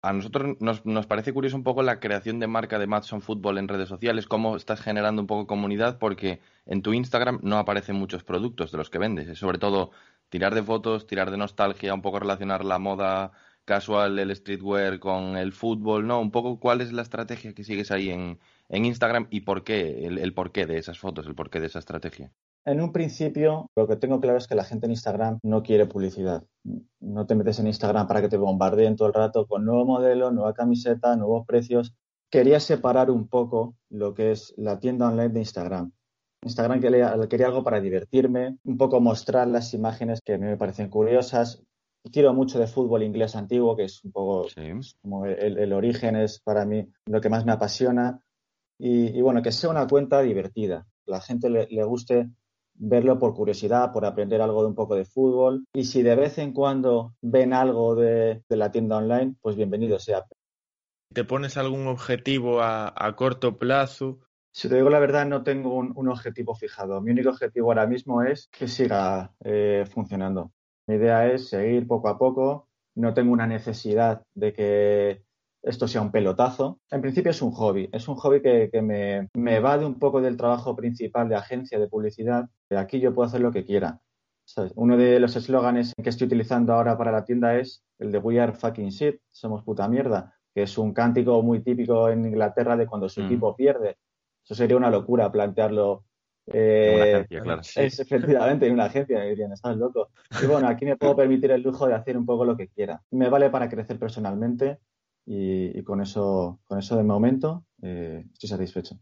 A 0.00 0.12
nosotros 0.12 0.56
nos, 0.60 0.84
nos, 0.84 1.06
parece 1.06 1.32
curioso 1.32 1.56
un 1.56 1.62
poco 1.62 1.82
la 1.82 2.00
creación 2.00 2.40
de 2.40 2.46
marca 2.46 2.78
de 2.78 2.86
Matson 2.86 3.20
Football 3.20 3.58
en 3.58 3.68
redes 3.68 3.88
sociales, 3.88 4.26
cómo 4.26 4.56
estás 4.56 4.80
generando 4.80 5.22
un 5.22 5.26
poco 5.26 5.46
comunidad, 5.46 5.98
porque 5.98 6.40
en 6.66 6.82
tu 6.82 6.94
Instagram 6.94 7.40
no 7.42 7.58
aparecen 7.58 7.96
muchos 7.96 8.24
productos 8.24 8.72
de 8.72 8.78
los 8.78 8.90
que 8.90 8.98
vendes, 8.98 9.28
es 9.28 9.38
sobre 9.38 9.58
todo 9.58 9.90
tirar 10.30 10.54
de 10.54 10.62
fotos, 10.62 11.06
tirar 11.06 11.30
de 11.30 11.36
nostalgia, 11.36 11.94
un 11.94 12.02
poco 12.02 12.18
relacionar 12.18 12.64
la 12.64 12.78
moda 12.78 13.32
casual, 13.64 14.18
el 14.18 14.34
streetwear 14.34 14.98
con 14.98 15.36
el 15.36 15.52
fútbol, 15.52 16.06
¿no? 16.06 16.20
Un 16.20 16.30
poco 16.30 16.60
cuál 16.60 16.80
es 16.80 16.92
la 16.92 17.02
estrategia 17.02 17.54
que 17.54 17.64
sigues 17.64 17.90
ahí 17.90 18.10
en, 18.10 18.38
Instagram 18.68 19.28
y 19.30 19.42
por 19.42 19.64
qué, 19.64 20.06
el, 20.06 20.18
el 20.18 20.34
porqué 20.34 20.66
de 20.66 20.78
esas 20.78 20.98
fotos, 20.98 21.26
el 21.26 21.34
porqué 21.34 21.60
de 21.60 21.66
esa 21.66 21.78
estrategia. 21.78 22.32
En 22.66 22.80
un 22.80 22.92
principio, 22.92 23.70
lo 23.76 23.86
que 23.86 23.96
tengo 23.96 24.20
claro 24.20 24.38
es 24.38 24.46
que 24.46 24.54
la 24.54 24.64
gente 24.64 24.86
en 24.86 24.92
Instagram 24.92 25.38
no 25.42 25.62
quiere 25.62 25.84
publicidad. 25.84 26.44
No 26.98 27.26
te 27.26 27.34
metes 27.34 27.58
en 27.58 27.66
Instagram 27.66 28.06
para 28.06 28.22
que 28.22 28.28
te 28.28 28.38
bombardeen 28.38 28.96
todo 28.96 29.08
el 29.08 29.14
rato 29.14 29.46
con 29.46 29.66
nuevo 29.66 29.84
modelo, 29.84 30.30
nueva 30.30 30.54
camiseta, 30.54 31.14
nuevos 31.14 31.46
precios. 31.46 31.94
Quería 32.30 32.60
separar 32.60 33.10
un 33.10 33.28
poco 33.28 33.76
lo 33.90 34.14
que 34.14 34.30
es 34.30 34.54
la 34.56 34.80
tienda 34.80 35.08
online 35.08 35.28
de 35.28 35.40
Instagram. 35.40 35.92
Instagram 36.42 36.80
quería, 36.80 37.14
quería 37.28 37.46
algo 37.46 37.64
para 37.64 37.80
divertirme, 37.80 38.56
un 38.64 38.78
poco 38.78 38.98
mostrar 39.00 39.46
las 39.48 39.74
imágenes 39.74 40.20
que 40.22 40.34
a 40.34 40.38
mí 40.38 40.46
me 40.46 40.56
parecen 40.56 40.88
curiosas, 40.88 41.62
Quiero 42.12 42.34
mucho 42.34 42.58
de 42.58 42.66
fútbol 42.66 43.02
inglés 43.02 43.34
antiguo, 43.34 43.76
que 43.76 43.84
es 43.84 44.04
un 44.04 44.12
poco 44.12 44.46
como 45.00 45.24
el, 45.24 45.72
origen, 45.72 46.16
es 46.16 46.38
para 46.38 46.66
mí 46.66 46.86
lo 47.06 47.20
que 47.20 47.30
más 47.30 47.46
me 47.46 47.52
apasiona. 47.52 48.20
Y, 48.78 49.20
bueno, 49.22 49.40
que 49.40 49.52
sea 49.52 49.70
una 49.70 49.86
cuenta 49.86 50.20
divertida. 50.20 50.86
La 51.06 51.20
gente 51.20 51.48
le, 51.48 51.84
guste 51.84 52.28
verlo 52.74 53.18
por 53.18 53.34
curiosidad, 53.34 53.92
por 53.92 54.04
aprender 54.04 54.42
algo 54.42 54.62
de 54.62 54.68
un 54.68 54.74
poco 54.74 54.96
de 54.96 55.06
fútbol. 55.06 55.64
Y 55.72 55.84
si 55.84 56.02
de 56.02 56.14
vez 56.14 56.36
en 56.38 56.52
cuando 56.52 57.14
ven 57.22 57.54
algo 57.54 57.94
de, 57.94 58.42
la 58.48 58.70
tienda 58.70 58.98
online, 58.98 59.36
pues 59.40 59.56
bienvenido 59.56 59.98
sea. 59.98 60.24
¿Te 61.12 61.24
pones 61.24 61.56
algún 61.56 61.86
objetivo 61.86 62.60
a, 62.60 63.14
corto 63.16 63.56
plazo? 63.56 64.18
Si 64.52 64.68
te 64.68 64.76
digo 64.76 64.90
la 64.90 64.98
verdad, 64.98 65.26
no 65.26 65.42
tengo 65.42 65.74
un, 65.74 66.08
objetivo 66.08 66.54
fijado. 66.54 67.00
Mi 67.00 67.12
único 67.12 67.30
objetivo 67.30 67.68
ahora 67.68 67.86
mismo 67.86 68.22
es 68.22 68.48
que 68.48 68.68
siga 68.68 69.32
eh, 69.42 69.84
funcionando. 69.90 70.52
Mi 70.86 70.96
idea 70.96 71.30
es 71.32 71.48
seguir 71.48 71.86
poco 71.86 72.08
a 72.08 72.18
poco. 72.18 72.68
No 72.94 73.14
tengo 73.14 73.32
una 73.32 73.46
necesidad 73.46 74.22
de 74.34 74.52
que 74.52 75.24
esto 75.62 75.88
sea 75.88 76.02
un 76.02 76.12
pelotazo. 76.12 76.80
En 76.90 77.00
principio 77.00 77.30
es 77.30 77.42
un 77.42 77.52
hobby. 77.52 77.88
Es 77.92 78.06
un 78.08 78.16
hobby 78.16 78.42
que, 78.42 78.70
me, 78.82 79.28
me 79.34 79.60
va 79.60 79.78
de 79.78 79.86
un 79.86 79.98
poco 79.98 80.20
del 80.20 80.36
trabajo 80.36 80.76
principal 80.76 81.28
de 81.28 81.36
agencia 81.36 81.78
de 81.78 81.88
publicidad. 81.88 82.48
Aquí 82.70 83.00
yo 83.00 83.14
puedo 83.14 83.26
hacer 83.26 83.40
lo 83.40 83.52
que 83.52 83.64
quiera. 83.64 84.00
Uno 84.74 84.96
de 84.96 85.18
los 85.20 85.36
eslóganes 85.36 85.94
que 86.00 86.10
estoy 86.10 86.26
utilizando 86.26 86.74
ahora 86.74 86.98
para 86.98 87.10
la 87.10 87.24
tienda 87.24 87.56
es 87.56 87.82
el 87.98 88.12
de 88.12 88.18
We 88.18 88.38
are 88.40 88.52
fucking 88.52 88.90
shit, 88.90 89.20
somos 89.30 89.62
puta 89.62 89.88
mierda, 89.88 90.34
que 90.54 90.62
es 90.62 90.76
un 90.76 90.92
cántico 90.92 91.42
muy 91.42 91.60
típico 91.60 92.10
en 92.10 92.26
Inglaterra 92.26 92.76
de 92.76 92.86
cuando 92.86 93.08
su 93.08 93.22
mm. 93.22 93.24
equipo 93.24 93.56
pierde. 93.56 93.96
Eso 94.44 94.54
sería 94.54 94.76
una 94.76 94.90
locura 94.90 95.32
plantearlo 95.32 96.04
eh, 96.46 96.92
una 96.94 97.04
agencia, 97.04 97.40
claro. 97.40 97.62
Es 97.76 98.00
efectivamente 98.00 98.66
en 98.66 98.74
una 98.74 98.84
agencia, 98.84 99.18
me 99.18 99.30
dirían, 99.30 99.52
estás 99.52 99.76
loco. 99.76 100.10
Y 100.42 100.46
bueno, 100.46 100.68
aquí 100.68 100.84
me 100.84 100.96
puedo 100.96 101.16
permitir 101.16 101.50
el 101.50 101.62
lujo 101.62 101.86
de 101.86 101.94
hacer 101.94 102.16
un 102.16 102.26
poco 102.26 102.44
lo 102.44 102.56
que 102.56 102.68
quiera. 102.68 103.02
Me 103.10 103.28
vale 103.28 103.50
para 103.50 103.68
crecer 103.68 103.98
personalmente 103.98 104.78
y, 105.26 105.82
con 105.82 106.00
eso, 106.00 106.60
con 106.64 106.78
eso 106.78 106.96
de 106.96 107.02
momento 107.02 107.64
eh, 107.82 108.24
estoy 108.32 108.48
satisfecho. 108.48 108.98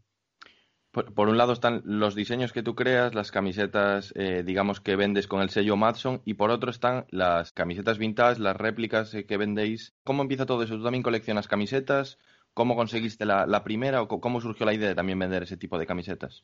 Por, 0.91 1.27
un 1.27 1.37
lado 1.39 1.53
están 1.53 1.81
los 1.85 2.13
diseños 2.13 2.53
que 2.53 2.61
tú 2.61 2.75
creas, 2.75 3.15
las 3.15 3.31
camisetas, 3.31 4.13
eh, 4.15 4.43
digamos, 4.45 4.79
que 4.79 4.95
vendes 4.95 5.25
con 5.25 5.41
el 5.41 5.49
sello 5.49 5.75
Madson, 5.75 6.21
y 6.23 6.35
por 6.35 6.51
otro 6.51 6.69
están 6.69 7.07
las 7.09 7.51
camisetas 7.51 7.97
vintage, 7.97 8.39
las 8.39 8.55
réplicas 8.55 9.11
que 9.27 9.37
vendéis. 9.37 9.95
¿Cómo 10.03 10.21
empieza 10.21 10.45
todo 10.45 10.61
eso? 10.61 10.75
¿Tú 10.75 10.83
también 10.83 11.01
coleccionas 11.01 11.47
camisetas? 11.47 12.19
¿Cómo 12.53 12.75
conseguiste 12.75 13.25
la, 13.25 13.47
la 13.47 13.63
primera 13.63 14.03
o 14.03 14.07
cómo 14.07 14.39
surgió 14.39 14.67
la 14.67 14.75
idea 14.75 14.89
de 14.89 14.93
también 14.93 15.17
vender 15.17 15.41
ese 15.41 15.57
tipo 15.57 15.79
de 15.79 15.87
camisetas? 15.87 16.43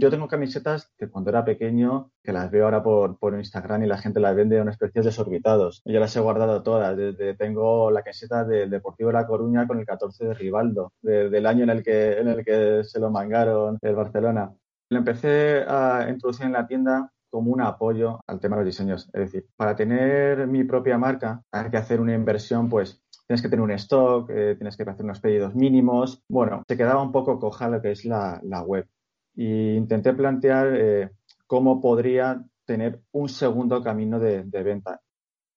Yo 0.00 0.10
tengo 0.10 0.28
camisetas 0.28 0.92
que 0.96 1.08
cuando 1.10 1.30
era 1.30 1.44
pequeño, 1.44 2.12
que 2.22 2.32
las 2.32 2.52
veo 2.52 2.66
ahora 2.66 2.84
por, 2.84 3.18
por 3.18 3.34
Instagram 3.34 3.82
y 3.82 3.88
la 3.88 3.98
gente 3.98 4.20
las 4.20 4.36
vende 4.36 4.56
a 4.56 4.62
unos 4.62 4.76
precios 4.76 5.04
desorbitados. 5.04 5.82
Yo 5.84 5.98
las 5.98 6.14
he 6.14 6.20
guardado 6.20 6.62
todas. 6.62 6.96
Desde, 6.96 7.34
tengo 7.34 7.90
la 7.90 8.04
camiseta 8.04 8.44
del 8.44 8.70
Deportivo 8.70 9.08
de 9.08 9.14
La 9.14 9.26
Coruña 9.26 9.66
con 9.66 9.80
el 9.80 9.84
14 9.84 10.26
de 10.26 10.34
Rivaldo, 10.34 10.92
del 11.02 11.44
año 11.46 11.64
en 11.64 11.70
el, 11.70 11.82
que, 11.82 12.12
en 12.12 12.28
el 12.28 12.44
que 12.44 12.84
se 12.84 13.00
lo 13.00 13.10
mangaron 13.10 13.76
el 13.82 13.96
Barcelona. 13.96 14.54
Lo 14.88 14.98
empecé 14.98 15.64
a 15.66 16.06
introducir 16.08 16.46
en 16.46 16.52
la 16.52 16.68
tienda 16.68 17.10
como 17.28 17.50
un 17.50 17.60
apoyo 17.60 18.20
al 18.28 18.38
tema 18.38 18.54
de 18.54 18.62
los 18.62 18.66
diseños. 18.66 19.10
Es 19.12 19.20
decir, 19.20 19.48
para 19.56 19.74
tener 19.74 20.46
mi 20.46 20.62
propia 20.62 20.96
marca 20.96 21.42
hay 21.50 21.70
que 21.70 21.76
hacer 21.76 22.00
una 22.00 22.14
inversión, 22.14 22.68
pues 22.68 23.02
tienes 23.26 23.42
que 23.42 23.48
tener 23.48 23.64
un 23.64 23.72
stock, 23.72 24.30
eh, 24.30 24.54
tienes 24.54 24.76
que 24.76 24.84
hacer 24.84 25.04
unos 25.04 25.18
pedidos 25.18 25.56
mínimos. 25.56 26.22
Bueno, 26.28 26.62
se 26.68 26.76
quedaba 26.76 27.02
un 27.02 27.10
poco 27.10 27.40
coja 27.40 27.68
lo 27.68 27.82
que 27.82 27.90
es 27.90 28.04
la, 28.04 28.40
la 28.44 28.62
web 28.62 28.86
y 29.38 29.76
intenté 29.76 30.14
plantear 30.14 30.74
eh, 30.74 31.10
cómo 31.46 31.80
podría 31.80 32.44
tener 32.64 32.98
un 33.12 33.28
segundo 33.28 33.80
camino 33.84 34.18
de, 34.18 34.42
venta. 34.42 35.00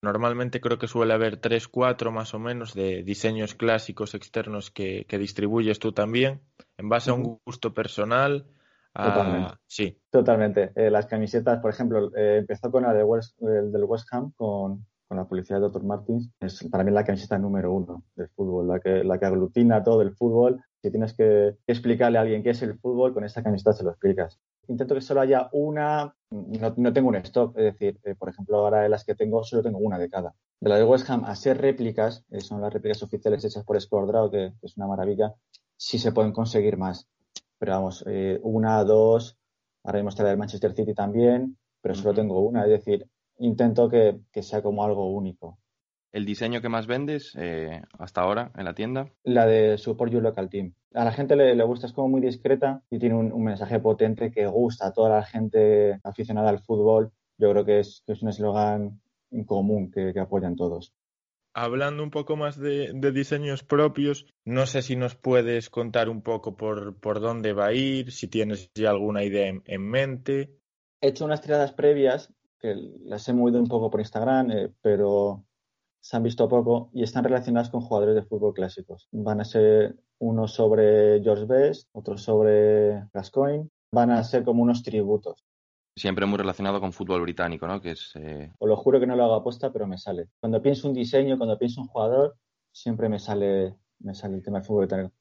Normalmente 0.04 0.62
creo 0.62 0.78
que 0.78 0.88
suele 0.88 1.16
haber 1.16 1.38
tres, 1.38 1.68
cuatro 1.68 2.12
más 2.12 2.36
o 2.36 2.40
menos 2.40 2.76
de 2.76 3.02
diseños 3.02 3.56
clásicos 3.56 4.14
externos 4.14 4.70
que, 4.70 5.08
distribuyes 5.10 5.80
tú 5.80 5.94
también, 5.94 6.42
en 6.78 6.90
base 6.90 7.10
a 7.10 7.16
un 7.16 7.40
gusto 7.44 7.74
personal. 7.74 8.46
Totalmente. 8.94 9.56
Sí. 9.66 10.00
Totalmente. 10.12 10.74
Eh, 10.76 10.92
las 10.92 11.08
camisetas, 11.08 11.60
por 11.60 11.72
ejemplo, 11.72 12.16
eh, 12.16 12.38
empezó 12.38 12.70
con 12.70 12.84
la 12.84 12.94
de 12.94 13.04
West, 13.04 13.42
el 13.42 13.72
del 13.72 13.84
West 13.86 14.08
Ham, 14.14 14.32
con, 14.36 14.86
con 15.12 15.18
la 15.18 15.26
publicidad 15.26 15.58
de 15.58 15.64
Dr. 15.64 15.84
Martins. 15.84 16.30
Es 16.40 16.64
para 16.72 16.86
mí 16.86 16.92
la 16.92 17.04
camiseta 17.04 17.38
número 17.38 17.74
uno 17.74 18.06
del 18.16 18.30
fútbol, 18.30 18.70
la 18.70 18.80
que, 18.80 19.04
la 19.04 19.20
que 19.20 19.26
aglutina 19.26 19.84
todo 19.84 20.02
el 20.02 20.16
fútbol 20.16 20.64
si 20.82 20.90
tienes 20.90 21.14
que 21.14 21.58
explicarle 21.68 22.18
a 22.18 22.22
alguien 22.22 22.42
qué 22.42 22.52
es 22.52 22.62
el 22.62 22.80
fútbol, 22.80 23.14
con 23.14 23.26
esta 23.26 23.44
camiseta 23.44 23.74
se 23.74 23.84
lo 23.84 23.90
explicas. 23.90 24.40
Intento 24.70 24.96
que 24.96 25.02
solo 25.02 25.20
haya 25.20 25.50
una, 25.52 26.16
no, 26.30 26.94
tengo 26.94 27.10
un 27.10 27.18
stock, 27.18 27.58
es 27.58 27.74
decir, 27.74 28.00
eh, 28.06 28.16
por 28.16 28.30
ejemplo, 28.30 28.60
ahora 28.60 28.84
de 28.84 28.88
las 28.88 29.04
que 29.04 29.14
tengo, 29.14 29.44
solo 29.44 29.62
tengo 29.62 29.80
una 29.80 30.00
de 30.00 30.10
cada. 30.10 30.34
De 30.62 30.70
la 30.70 30.78
de 30.78 30.86
West 30.86 31.10
Ham 31.10 31.26
a 31.26 31.36
ser 31.36 31.58
réplicas, 31.58 32.24
eh, 32.32 32.40
son 32.40 32.62
las 32.62 32.72
réplicas 32.72 33.04
oficiales 33.04 33.44
hechas 33.44 33.66
por 33.66 33.80
Scordraw, 33.82 34.32
que, 34.32 34.54
es 34.62 34.78
una 34.78 34.88
maravilla, 34.88 35.36
sí 35.76 36.00
se 36.00 36.14
pueden 36.14 36.32
conseguir 36.32 36.78
más. 36.78 37.06
Pero 37.60 37.74
vamos, 37.74 38.02
eh, 38.08 38.40
una, 38.44 38.82
dos, 38.86 39.38
ahora 39.84 40.00
mismo 40.00 40.10
está 40.10 40.24
la 40.24 40.30
del 40.30 40.40
Manchester 40.40 40.74
City 40.74 40.94
también, 40.94 41.58
pero 41.82 41.96
solo 41.96 42.14
tengo 42.14 42.40
una, 42.40 42.64
es 42.64 42.70
decir, 42.70 43.06
intento 43.38 43.90
que 43.90 44.44
sea 44.44 44.62
como 44.62 44.84
algo 44.84 45.12
único 45.12 45.58
el 46.12 46.26
diseño 46.26 46.62
que 46.62 46.70
más 46.70 46.88
vendes 46.88 47.34
eh, 47.38 47.82
hasta 47.98 48.22
ahora 48.22 48.52
en 48.58 48.66
la 48.66 48.74
tienda? 48.74 49.10
La 49.24 49.46
de 49.46 49.78
Support 49.78 50.12
Your 50.12 50.24
Local 50.24 50.50
Team. 50.50 50.74
A 50.94 51.06
la 51.06 51.12
gente 51.12 51.36
le, 51.36 51.64
gusta, 51.64 51.88
es 51.88 51.94
como 51.94 52.10
muy 52.10 52.22
discreta 52.22 52.84
y 52.90 53.00
tiene 53.00 53.16
un, 53.16 53.44
mensaje 53.44 53.80
potente 53.80 54.32
que 54.32 54.46
gusta 54.48 54.88
a 54.88 54.94
toda 54.94 55.10
la 55.10 55.24
gente 55.24 56.00
aficionada 56.04 56.50
al 56.50 56.60
fútbol. 56.60 57.12
Yo 57.38 57.52
creo 57.52 57.66
que 57.66 57.80
es, 57.80 58.04
un 58.22 58.30
eslogan 58.30 59.02
común 59.46 59.90
que, 59.90 60.14
apoyan 60.20 60.56
todos. 60.56 60.94
Hablando 61.54 62.04
un 62.04 62.12
poco 62.12 62.36
más 62.36 62.58
de, 62.58 62.94
diseños 63.14 63.64
propios, 63.64 64.26
no 64.46 64.66
sé 64.66 64.82
si 64.82 64.96
nos 64.96 65.16
puedes 65.16 65.70
contar 65.70 66.10
un 66.10 66.22
poco 66.22 66.56
por, 66.56 67.00
por 67.00 67.22
dónde 67.22 67.54
va 67.54 67.68
a 67.68 67.74
ir, 67.74 68.12
si 68.12 68.28
tienes 68.28 68.70
ya 68.74 68.90
alguna 68.90 69.24
idea 69.24 69.54
en, 69.66 69.82
mente. 69.82 70.58
He 71.02 71.10
hecho 71.10 71.26
unas 71.26 71.42
tiradas 71.42 71.74
previas 71.74 72.34
que 72.62 72.76
las 73.04 73.28
he 73.28 73.34
movido 73.34 73.60
un 73.60 73.68
poco 73.68 73.90
por 73.90 74.00
Instagram, 74.00 74.52
eh, 74.52 74.72
pero 74.82 75.44
se 76.00 76.18
han 76.18 76.24
visto 76.24 76.48
poco 76.48 76.90
y 76.94 77.04
están 77.04 77.24
relacionadas 77.24 77.70
con 77.70 77.82
jugadores 77.82 78.16
de 78.16 78.24
fútbol 78.24 78.54
clásicos. 78.54 79.08
Van 79.12 79.42
a 79.42 79.46
ser 79.46 79.96
unos 80.20 80.54
sobre 80.54 81.22
George 81.22 81.46
Best, 81.46 81.90
otros 81.94 82.22
sobre 82.22 83.08
Gascoigne. 83.14 83.70
Van 83.94 84.12
a 84.12 84.24
ser 84.24 84.44
como 84.44 84.64
unos 84.64 84.84
tributos. 84.84 85.44
Siempre 85.98 86.26
muy 86.26 86.38
relacionado 86.38 86.80
con 86.80 86.94
fútbol 86.94 87.22
británico, 87.22 87.68
¿no? 87.68 87.82
Que 87.82 87.92
es, 87.92 88.14
eh, 88.16 88.52
Os 88.60 88.70
lo 88.70 88.78
juro 88.78 89.00
que 89.00 89.08
no 89.08 89.16
lo 89.16 89.26
hago 89.26 89.34
aposta, 89.36 89.74
pero 89.74 89.88
me 89.88 89.98
sale. 89.98 90.30
Cuando 90.40 90.62
pienso 90.62 90.88
un 90.88 90.94
diseño, 90.94 91.38
cuando 91.38 91.58
pienso 91.58 91.82
un 91.82 91.88
jugador, 91.88 92.38
siempre 92.72 93.10
me 93.10 93.20
sale, 93.20 93.76
me 94.00 94.16
sale 94.16 94.36
el 94.36 94.44
tema 94.44 94.60
del 94.60 94.66
fútbol 94.66 94.86
británico. 94.86 95.14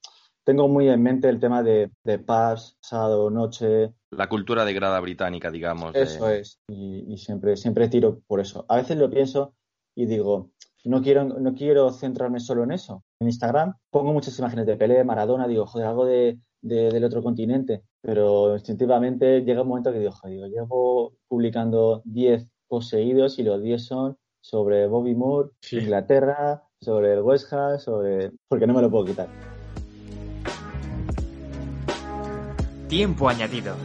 Tengo 0.45 0.69
muy 0.69 0.89
en 0.89 1.03
mente 1.03 1.29
el 1.29 1.39
tema 1.39 1.63
de, 1.63 1.91
de 2.05 2.19
pubs, 2.19 2.77
sábado, 2.81 3.31
noche. 3.31 3.93
La 4.11 4.29
cultura 4.29 4.65
de 4.65 4.73
grada 4.73 4.99
británica, 5.01 5.51
digamos. 5.51 5.95
Eso 5.95 6.31
es. 6.31 6.61
Y, 6.69 7.13
y, 7.13 7.19
siempre, 7.19 7.57
siempre 7.57 7.89
tiro 7.89 8.21
por 8.27 8.41
eso. 8.41 8.65
A 8.69 8.77
veces 8.77 8.97
lo 8.97 9.11
pienso 9.11 9.55
y 9.95 10.07
digo, 10.07 10.51
no 10.85 11.03
quiero, 11.03 11.25
no 11.25 11.55
quiero 11.55 11.93
centrarme 11.93 12.41
solo 12.41 12.65
en 12.65 12.73
eso. 12.73 13.05
En 13.21 13.29
Instagram 13.29 13.75
pongo 13.91 14.13
muchas 14.13 14.39
imágenes 14.39 14.67
de 14.67 14.77
Pelé, 14.77 15.05
Maradona, 15.05 15.47
digo, 15.47 15.67
joder, 15.67 15.87
algo 15.87 16.07
de, 16.07 16.39
del 16.63 17.05
otro 17.05 17.23
continente, 17.23 17.83
pero 18.03 18.55
instintivamente 18.55 19.43
llega 19.43 19.63
un 19.63 19.69
momento 19.69 19.93
que 19.93 19.99
digo, 19.99 20.13
joder, 20.13 20.51
llevo 20.51 21.15
publicando 21.29 22.03
10 22.05 22.49
poseídos 22.69 23.39
y 23.39 23.43
los 23.43 23.63
10 23.63 23.85
son 23.85 24.17
sobre 24.43 24.87
Bobby 24.87 25.15
Moore, 25.15 25.51
Inglaterra, 25.73 26.65
sobre 26.81 27.13
el 27.13 27.21
West 27.21 27.53
Ham, 27.53 27.79
sobre... 27.79 28.33
porque 28.49 28.67
no 28.67 28.75
me 28.75 28.83
lo 28.83 28.91
puedo 28.91 29.05
quitar. 29.05 29.29
Tiempo 32.91 33.29
añadido. 33.29 33.77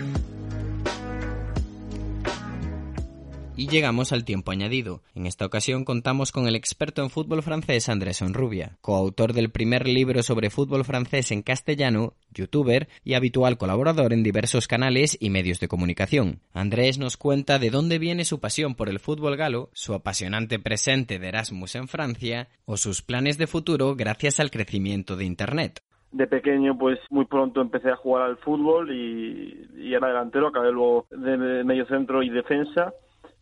Y 3.55 3.67
llegamos 3.67 4.12
al 4.12 4.25
tiempo 4.25 4.50
añadido. 4.50 5.03
En 5.13 5.27
esta 5.27 5.45
ocasión 5.45 5.85
contamos 5.85 6.31
con 6.31 6.47
el 6.47 6.55
experto 6.55 7.03
en 7.03 7.12
fútbol 7.12 7.43
francés 7.43 7.88
Andrés 7.88 8.24
Onrubia, 8.24 8.79
coautor 8.81 9.33
del 9.33 9.51
primer 9.51 9.88
libro 9.88 10.24
sobre 10.24 10.50
fútbol 10.50 10.85
francés 10.85 11.31
en 11.31 11.43
castellano, 11.43 12.15
youtuber 12.33 12.89
y 13.03 13.13
habitual 13.13 13.59
colaborador 13.59 14.12
en 14.12 14.24
diversos 14.24 14.67
canales 14.67 15.15
y 15.19 15.29
medios 15.29 15.59
de 15.59 15.67
comunicación. 15.67 16.41
Andrés 16.51 16.97
nos 16.97 17.15
cuenta 17.15 17.59
de 17.59 17.69
dónde 17.69 18.00
viene 18.00 18.25
su 18.25 18.39
pasión 18.39 18.74
por 18.74 18.89
el 18.89 19.00
fútbol 19.00 19.38
galo, 19.38 19.69
su 19.74 19.93
apasionante 19.93 20.57
presente 20.57 21.19
de 21.19 21.27
Erasmus 21.27 21.75
en 21.75 21.88
Francia 21.88 22.50
o 22.65 22.75
sus 22.75 23.03
planes 23.03 23.38
de 23.38 23.45
futuro 23.45 23.95
gracias 23.95 24.39
al 24.39 24.50
crecimiento 24.50 25.15
de 25.15 25.25
Internet 25.25 25.85
de 26.15 26.27
pequeño 26.27 26.77
pues 26.77 26.98
muy 27.10 27.25
pronto 27.25 27.60
empecé 27.60 27.91
a 27.91 27.98
jugar 27.98 28.24
al 28.24 28.38
fútbol 28.38 28.89
y, 28.91 29.93
era 29.93 30.07
delantero, 30.07 30.48
acabé 30.48 30.72
luego 30.72 31.07
de 31.12 31.63
medio 31.63 31.86
centro 31.88 32.24
y 32.24 32.29
defensa 32.29 32.93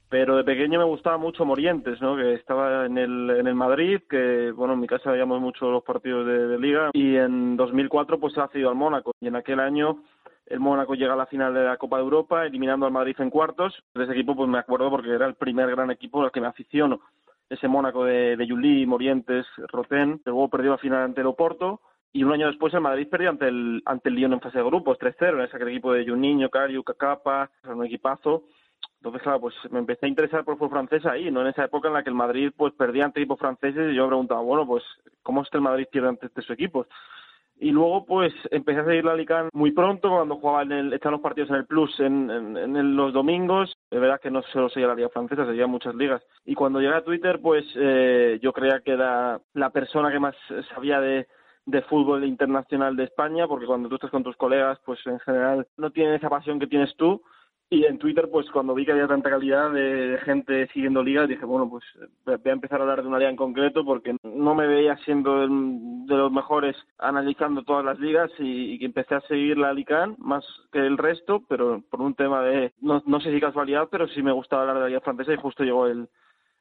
pero 0.10 0.36
de 0.36 0.44
pequeño 0.44 0.80
me 0.80 0.86
gustaba 0.86 1.18
mucho 1.18 1.46
Morientes, 1.46 2.00
¿no? 2.02 2.16
que 2.16 2.34
estaba 2.34 2.86
en 2.86 3.00
el, 3.00 3.32
en 3.32 3.48
el 3.48 3.56
Madrid, 3.56 4.02
que 4.08 4.52
bueno, 4.52 4.74
en 4.74 4.80
mi 4.80 4.88
casa 4.88 5.12
veíamos 5.12 5.42
mucho 5.42 5.72
los 5.72 5.84
partidos 5.84 6.26
de, 6.28 6.60
liga 6.60 6.90
y 6.94 7.16
en 7.16 7.58
2004 7.58 8.20
pues 8.20 8.34
se 8.34 8.42
ha 8.42 8.50
ido 8.54 8.70
al 8.70 8.76
Mónaco 8.76 9.12
y 9.20 9.28
en 9.28 9.36
aquel 9.36 9.60
año 9.60 10.04
el 10.46 10.60
Mónaco 10.60 10.94
llega 10.96 11.14
a 11.14 11.18
la 11.18 11.26
final 11.26 11.54
de 11.54 11.64
la 11.64 11.78
Copa 11.78 11.98
de 11.98 12.04
Europa 12.04 12.46
eliminando 12.46 12.86
al 12.86 12.92
Madrid 12.92 13.16
en 13.20 13.30
cuartos. 13.30 13.74
De 13.96 14.04
ese 14.04 14.14
equipo 14.14 14.36
pues 14.36 14.50
me 14.50 14.60
acuerdo 14.60 14.90
porque 14.90 15.12
era 15.12 15.26
el 15.26 15.36
primer 15.36 15.70
gran 15.72 15.90
equipo 15.90 16.24
al 16.24 16.32
que 16.32 16.42
me 16.42 16.48
aficiono. 16.48 17.02
Ese 17.50 17.68
Mónaco 17.68 18.04
de, 18.04 18.36
de 18.36 18.48
Juli, 18.48 18.86
Morientes, 18.86 19.48
Roten, 19.68 20.22
luego 20.26 20.50
perdió 20.50 20.72
la 20.72 20.78
final 20.78 21.04
ante 21.04 21.22
el 21.22 21.28
Oporto 21.28 21.82
y 22.14 22.24
un 22.24 22.32
año 22.32 22.48
después 22.48 22.74
el 22.74 22.82
Madrid 22.82 23.08
perdió 23.10 23.30
ante 23.30 23.48
el, 23.48 23.82
ante 23.86 24.10
el 24.10 24.16
Lyon 24.16 24.34
en 24.34 24.42
fase 24.42 24.60
de 24.60 24.64
grupos, 24.64 24.98
3-0, 25.00 25.34
en 25.34 25.42
ese 25.42 25.58
equipo 25.58 25.92
de 25.94 26.06
Juninho, 26.08 26.50
Cariu, 26.50 26.84
Cacapa, 26.84 27.50
un 27.66 27.86
equipazo 27.86 28.44
entonces, 29.04 29.22
claro, 29.22 29.42
pues 29.42 29.56
me 29.70 29.80
empecé 29.80 30.06
a 30.06 30.10
interesar 30.10 30.46
por 30.46 30.54
el 30.54 30.60
fútbol 30.60 30.88
francés 30.88 31.06
ahí, 31.06 31.30
¿no? 31.30 31.42
En 31.42 31.48
esa 31.48 31.66
época 31.66 31.90
en 31.90 31.94
la 31.94 32.04
que 32.04 32.10
el 32.10 32.16
Madrid 32.16 32.52
pues 32.56 32.74
perdía 32.74 33.04
ante 33.04 33.20
equipos 33.20 33.38
franceses 33.38 33.92
y 33.92 33.96
yo 33.96 34.04
me 34.04 34.10
preguntaba, 34.10 34.40
bueno, 34.42 34.66
pues, 34.66 34.82
¿cómo 35.22 35.42
es 35.42 35.50
que 35.50 35.58
el 35.58 35.64
Madrid 35.64 35.88
pierde 35.92 36.08
ante 36.08 36.28
estos 36.28 36.50
equipos? 36.50 36.88
Y 37.60 37.72
luego, 37.72 38.06
pues, 38.06 38.34
empecé 38.50 38.80
a 38.80 38.86
seguir 38.86 39.04
la 39.04 39.14
Liga 39.14 39.50
muy 39.52 39.72
pronto, 39.72 40.10
cuando 40.10 40.38
jugaba 40.38 40.64
en 40.64 40.72
el, 40.72 40.94
estaban 40.94 41.14
los 41.14 41.22
partidos 41.22 41.50
en 41.50 41.58
el 41.58 41.66
Plus 41.66 42.00
en, 42.00 42.30
en, 42.30 42.96
los 42.96 43.12
domingos. 43.12 43.74
Es 43.92 44.00
verdad 44.00 44.22
que 44.22 44.32
no 44.32 44.42
solo 44.54 44.70
seguía 44.70 44.88
la 44.88 44.96
Liga 44.96 45.10
Francesa, 45.10 45.46
seguía 45.46 45.68
muchas 45.68 45.96
ligas. 45.96 46.24
Y 46.46 46.56
cuando 46.56 46.80
llegué 46.80 46.96
a 46.96 47.04
Twitter, 47.04 47.42
pues, 47.42 47.66
eh, 47.76 48.40
yo 48.42 48.54
creía 48.54 48.80
que 48.80 48.92
era 48.92 49.42
la 49.54 49.70
persona 49.72 50.14
que 50.14 50.20
más 50.20 50.36
sabía 50.74 51.02
de, 51.02 51.28
de 51.66 51.82
fútbol 51.84 52.26
internacional 52.26 52.96
de 52.96 53.06
España, 53.06 53.48
porque 53.48 53.66
cuando 53.66 53.90
tú 53.90 53.96
estás 53.96 54.12
con 54.12 54.24
tus 54.24 54.36
colegas, 54.36 54.80
pues 54.86 55.00
en 55.06 55.20
general 55.20 55.68
no 55.78 55.92
tienen 55.92 56.16
esa 56.16 56.30
pasión 56.30 56.60
que 56.60 56.68
tienes 56.68 56.96
tú. 56.98 57.22
Y 57.70 57.86
en 57.86 57.98
Twitter, 57.98 58.30
pues 58.32 58.48
cuando 58.52 58.76
vi 58.76 58.86
que 58.86 58.92
había 58.92 59.08
tanta 59.08 59.32
calidad 59.32 59.72
de, 59.72 60.20
gente 60.24 60.68
siguiendo 60.74 61.02
ligas, 61.02 61.28
dije, 61.28 61.44
bueno, 61.44 61.68
pues 61.68 61.84
voy 62.24 62.38
a 62.46 62.52
empezar 62.52 62.80
a 62.80 62.84
hablar 62.84 63.02
de 63.02 63.08
una 63.08 63.18
liga 63.18 63.32
en 63.32 63.36
concreto 63.36 63.84
porque 63.84 64.16
no 64.22 64.54
me 64.54 64.68
veía 64.68 64.96
siendo 64.98 65.42
de 65.42 66.16
los 66.16 66.32
mejores 66.32 66.76
analizando 67.00 67.64
todas 67.64 67.84
las 67.84 68.00
ligas 68.00 68.30
y, 68.38 68.84
empecé 68.86 69.16
a 69.16 69.22
seguir 69.22 69.58
la 69.58 69.74
Lican 69.74 70.16
más 70.20 70.46
que 70.72 70.80
el 70.86 71.00
resto, 71.00 71.42
pero 71.50 71.82
por 71.90 72.02
un 72.02 72.14
tema 72.14 72.44
de, 72.44 72.74
no, 72.80 73.02
no 73.08 73.20
sé 73.20 73.34
si 73.34 73.40
casualidad, 73.40 73.88
pero 73.90 74.08
sí 74.08 74.22
me 74.22 74.34
gustaba 74.34 74.62
hablar 74.62 74.76
de 74.76 74.82
la 74.84 74.88
liga 74.90 75.02
francesa 75.02 75.34
y 75.34 75.38
justo 75.38 75.64
llegó 75.64 75.88
el, 75.88 76.08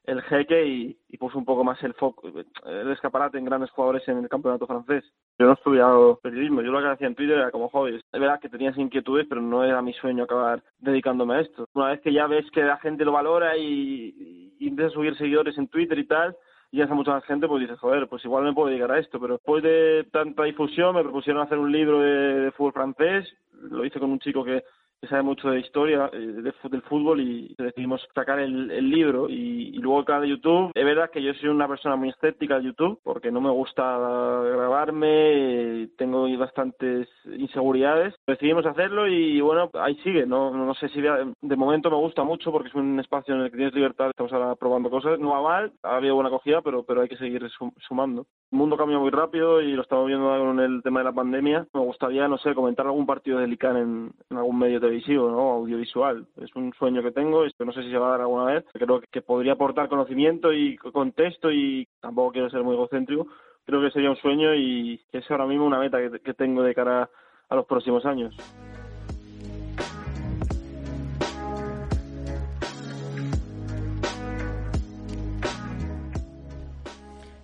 el 0.05 0.23
jeque 0.23 0.67
y, 0.67 0.99
puso 1.19 1.39
un 1.39 1.45
poco 1.45 1.63
más 1.63 1.81
el 1.85 1.95
foco, 1.95 2.29
el 2.67 2.91
escaparate 2.91 3.39
en 3.39 3.45
grandes 3.45 3.71
jugadores 3.71 4.07
en 4.09 4.19
el 4.19 4.29
campeonato 4.29 4.67
francés. 4.67 5.05
Yo 5.39 5.47
no 5.47 5.53
he 5.53 5.55
estudiado 5.55 6.19
periodismo, 6.21 6.61
yo 6.63 6.73
lo 6.73 6.81
que 6.81 6.89
hacía 6.89 7.07
en 7.07 7.15
Twitter 7.15 7.39
era 7.39 7.53
como 7.53 7.69
hobby. 7.69 7.95
Es 7.95 8.21
verdad 8.21 8.41
que 8.41 8.49
tenías 8.49 8.77
inquietudes, 8.77 9.27
pero 9.29 9.41
no 9.41 9.63
era 9.63 9.81
mi 9.83 9.93
sueño 9.93 10.25
acabar 10.25 10.63
dedicándome 10.81 11.37
a 11.37 11.41
esto. 11.41 11.69
Una 11.75 11.91
vez 11.91 12.01
que 12.01 12.13
ya 12.13 12.27
ves 12.27 12.51
que 12.51 12.65
la 12.65 12.79
gente 12.79 13.05
lo 13.05 13.13
valora 13.13 13.57
y, 13.57 14.53
y 14.59 14.69
empieza 14.69 14.91
a 14.91 14.95
subir 14.95 15.17
seguidores 15.17 15.57
en 15.59 15.69
Twitter 15.69 15.97
y 15.99 16.07
tal, 16.07 16.37
y 16.73 16.79
ya 16.79 16.87
mucha 16.87 17.13
más 17.13 17.25
gente, 17.25 17.47
pues 17.47 17.61
dices, 17.61 17.79
joder, 17.79 18.09
pues 18.09 18.25
igual 18.25 18.45
me 18.45 18.55
puedo 18.55 18.69
dedicar 18.69 18.91
a 18.91 18.99
esto. 18.99 19.21
Pero 19.21 19.35
después 19.35 19.63
de 19.63 20.09
tanta 20.11 20.45
difusión 20.45 20.97
me 20.97 21.03
propusieron 21.03 21.43
hacer 21.43 21.59
un 21.59 21.71
libro 21.71 22.01
de 22.01 22.51
fútbol 22.53 22.73
francés, 22.73 23.29
lo 23.53 23.85
hice 23.85 24.01
con 24.01 24.11
un 24.11 24.19
chico 24.19 24.43
que 24.43 24.65
que 25.03 25.09
sabe 25.09 25.23
mucho 25.23 25.51
de 25.51 25.59
historia 25.59 26.09
eh, 26.13 26.53
del 26.71 26.83
fútbol 26.83 27.21
y 27.21 27.53
decidimos 27.59 28.01
sacar 28.15 28.39
el, 28.39 28.69
libro 28.89 29.29
y, 29.29 29.73
luego 29.79 29.99
el 29.99 30.05
canal 30.05 30.23
de 30.23 30.29
YouTube. 30.29 30.71
Es 30.75 30.85
verdad 30.85 31.11
que 31.11 31.21
yo 31.21 31.35
soy 31.35 31.49
una 31.49 31.67
persona 31.67 31.97
muy 31.97 32.11
escéptica 32.11 32.59
de 32.59 32.67
YouTube 32.67 33.01
porque 33.03 33.33
no 33.33 33.41
me 33.41 33.51
gusta 33.51 33.83
grabarme, 33.83 35.89
tengo 35.99 36.29
bastantes 36.39 37.09
inseguridades. 37.25 38.15
Decidimos 38.29 38.65
hacerlo 38.65 39.09
y 39.09 39.41
bueno, 39.41 39.71
ahí 39.75 39.97
sigue. 40.05 40.25
No, 40.25 40.53
no 40.53 40.73
sé 40.75 40.89
si 40.91 41.01
de, 41.01 41.57
momento 41.57 41.91
me 41.91 41.97
gusta 41.97 42.23
mucho 42.23 42.53
porque 42.53 42.69
es 42.69 42.75
un 42.77 43.01
espacio 43.01 43.35
en 43.35 43.41
el 43.41 43.51
que 43.51 43.57
tienes 43.57 43.75
libertad, 43.75 44.11
estamos 44.11 44.33
ahora 44.33 44.55
probando 44.55 44.89
cosas. 44.89 45.19
No 45.19 45.31
va 45.31 45.43
mal, 45.43 45.73
ha 45.83 45.97
habido 45.97 46.15
buena 46.15 46.29
acogida, 46.29 46.63
pero, 46.63 46.85
pero 46.85 47.01
hay 47.01 47.09
que 47.09 47.17
seguir 47.17 47.45
sumando. 47.89 48.27
El 48.53 48.59
mundo 48.59 48.77
cambia 48.77 49.01
muy 49.01 49.11
rápido 49.11 49.61
y 49.61 49.73
lo 49.73 49.83
estamos 49.83 50.07
viendo 50.07 50.29
con 50.29 50.61
el 50.61 50.81
tema 50.85 51.01
de 51.01 51.05
la 51.05 51.13
pandemia. 51.13 51.67
Me 51.75 51.81
gustaría, 51.81 52.29
no 52.29 52.39
sé, 52.39 52.55
comentar 52.55 52.87
algún 52.87 53.07
partido 53.07 53.41
de 53.41 53.49
Licán 53.49 53.77
en, 53.77 54.13
en 54.31 54.37
algún 54.37 54.59
medio 54.59 54.79
de 54.79 54.92
televisivo, 54.93 55.31
¿no? 55.31 55.53
audiovisual. 55.53 56.27
Es 56.41 56.55
un 56.55 56.73
sueño 56.75 57.03
que 57.03 57.13
tengo, 57.13 57.45
esto 57.45 57.65
no 57.65 57.73
sé 57.73 57.83
si 57.83 57.91
se 57.91 57.99
va 57.99 58.09
a 58.09 58.11
dar 58.13 58.21
alguna 58.23 58.45
vez. 58.45 58.65
Creo 58.73 59.01
que 59.01 59.23
podría 59.23 59.53
aportar 59.53 59.89
conocimiento 59.89 60.53
y 60.53 60.77
contexto 60.77 61.51
y 61.51 61.89
tampoco 62.01 62.33
quiero 62.33 62.51
ser 62.51 62.63
muy 62.63 62.75
egocéntrico. 62.75 63.27
Creo 63.65 63.81
que 63.81 63.91
sería 63.91 64.11
un 64.11 64.17
sueño 64.17 64.55
y 64.55 65.01
es 65.13 65.31
ahora 65.31 65.47
mismo 65.47 65.67
una 65.67 65.79
meta 65.79 65.99
que, 66.23 66.35
tengo 66.35 66.63
de 66.63 66.75
cara 66.75 67.09
a 67.49 67.55
los 67.55 67.67
próximos 67.67 68.05
años. 68.05 68.35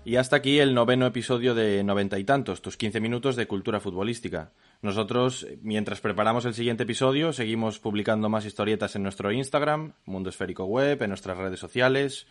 Y 0.09 0.17
hasta 0.17 0.37
aquí 0.37 0.59
el 0.59 0.73
noveno 0.73 1.05
episodio 1.05 1.55
de 1.55 1.85
Noventa 1.85 2.19
y 2.19 2.25
Tantos, 2.25 2.63
tus 2.63 2.79
15 2.79 2.99
minutos 2.99 3.37
de 3.37 3.47
cultura 3.47 3.79
futbolística. 3.79 4.53
Nosotros, 4.81 5.47
mientras 5.61 6.01
preparamos 6.01 6.47
el 6.47 6.55
siguiente 6.55 6.85
episodio, 6.85 7.35
seguimos 7.35 7.79
publicando 7.79 8.31
más 8.31 8.47
historietas 8.47 8.97
en 8.97 9.03
nuestro 9.03 9.31
Instagram, 9.33 9.93
Mundo 10.07 10.31
Esférico 10.31 10.65
Web, 10.65 11.03
en 11.03 11.11
nuestras 11.11 11.37
redes 11.37 11.61
sociales. 11.61 12.27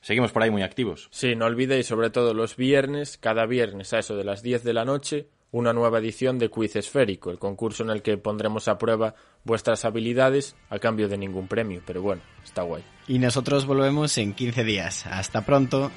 Seguimos 0.00 0.32
por 0.32 0.42
ahí 0.42 0.50
muy 0.50 0.62
activos. 0.62 1.08
Sí, 1.10 1.36
no 1.36 1.44
olvidéis, 1.44 1.88
sobre 1.88 2.08
todo 2.08 2.32
los 2.32 2.56
viernes, 2.56 3.18
cada 3.18 3.44
viernes 3.44 3.92
a 3.92 3.98
eso 3.98 4.16
de 4.16 4.24
las 4.24 4.42
10 4.42 4.64
de 4.64 4.72
la 4.72 4.86
noche, 4.86 5.28
una 5.50 5.74
nueva 5.74 5.98
edición 5.98 6.38
de 6.38 6.48
Quiz 6.48 6.74
Esférico, 6.76 7.30
el 7.30 7.38
concurso 7.38 7.82
en 7.82 7.90
el 7.90 8.00
que 8.00 8.16
pondremos 8.16 8.66
a 8.66 8.78
prueba 8.78 9.14
vuestras 9.44 9.84
habilidades 9.84 10.56
a 10.70 10.78
cambio 10.78 11.06
de 11.06 11.18
ningún 11.18 11.48
premio. 11.48 11.82
Pero 11.86 12.00
bueno, 12.00 12.22
está 12.42 12.62
guay. 12.62 12.82
Y 13.08 13.18
nosotros 13.18 13.66
volvemos 13.66 14.16
en 14.16 14.32
15 14.32 14.64
días. 14.64 15.04
Hasta 15.04 15.44
pronto. 15.44 15.90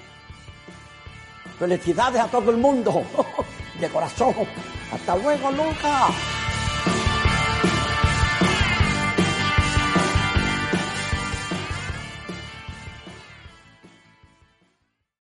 Felicidades 1.60 2.22
a 2.22 2.28
todo 2.28 2.52
el 2.52 2.58
mundo, 2.58 3.04
de 3.80 3.90
corazón. 3.90 4.34
Hasta 4.92 5.16
luego, 5.18 5.52
Lucas. 5.52 6.43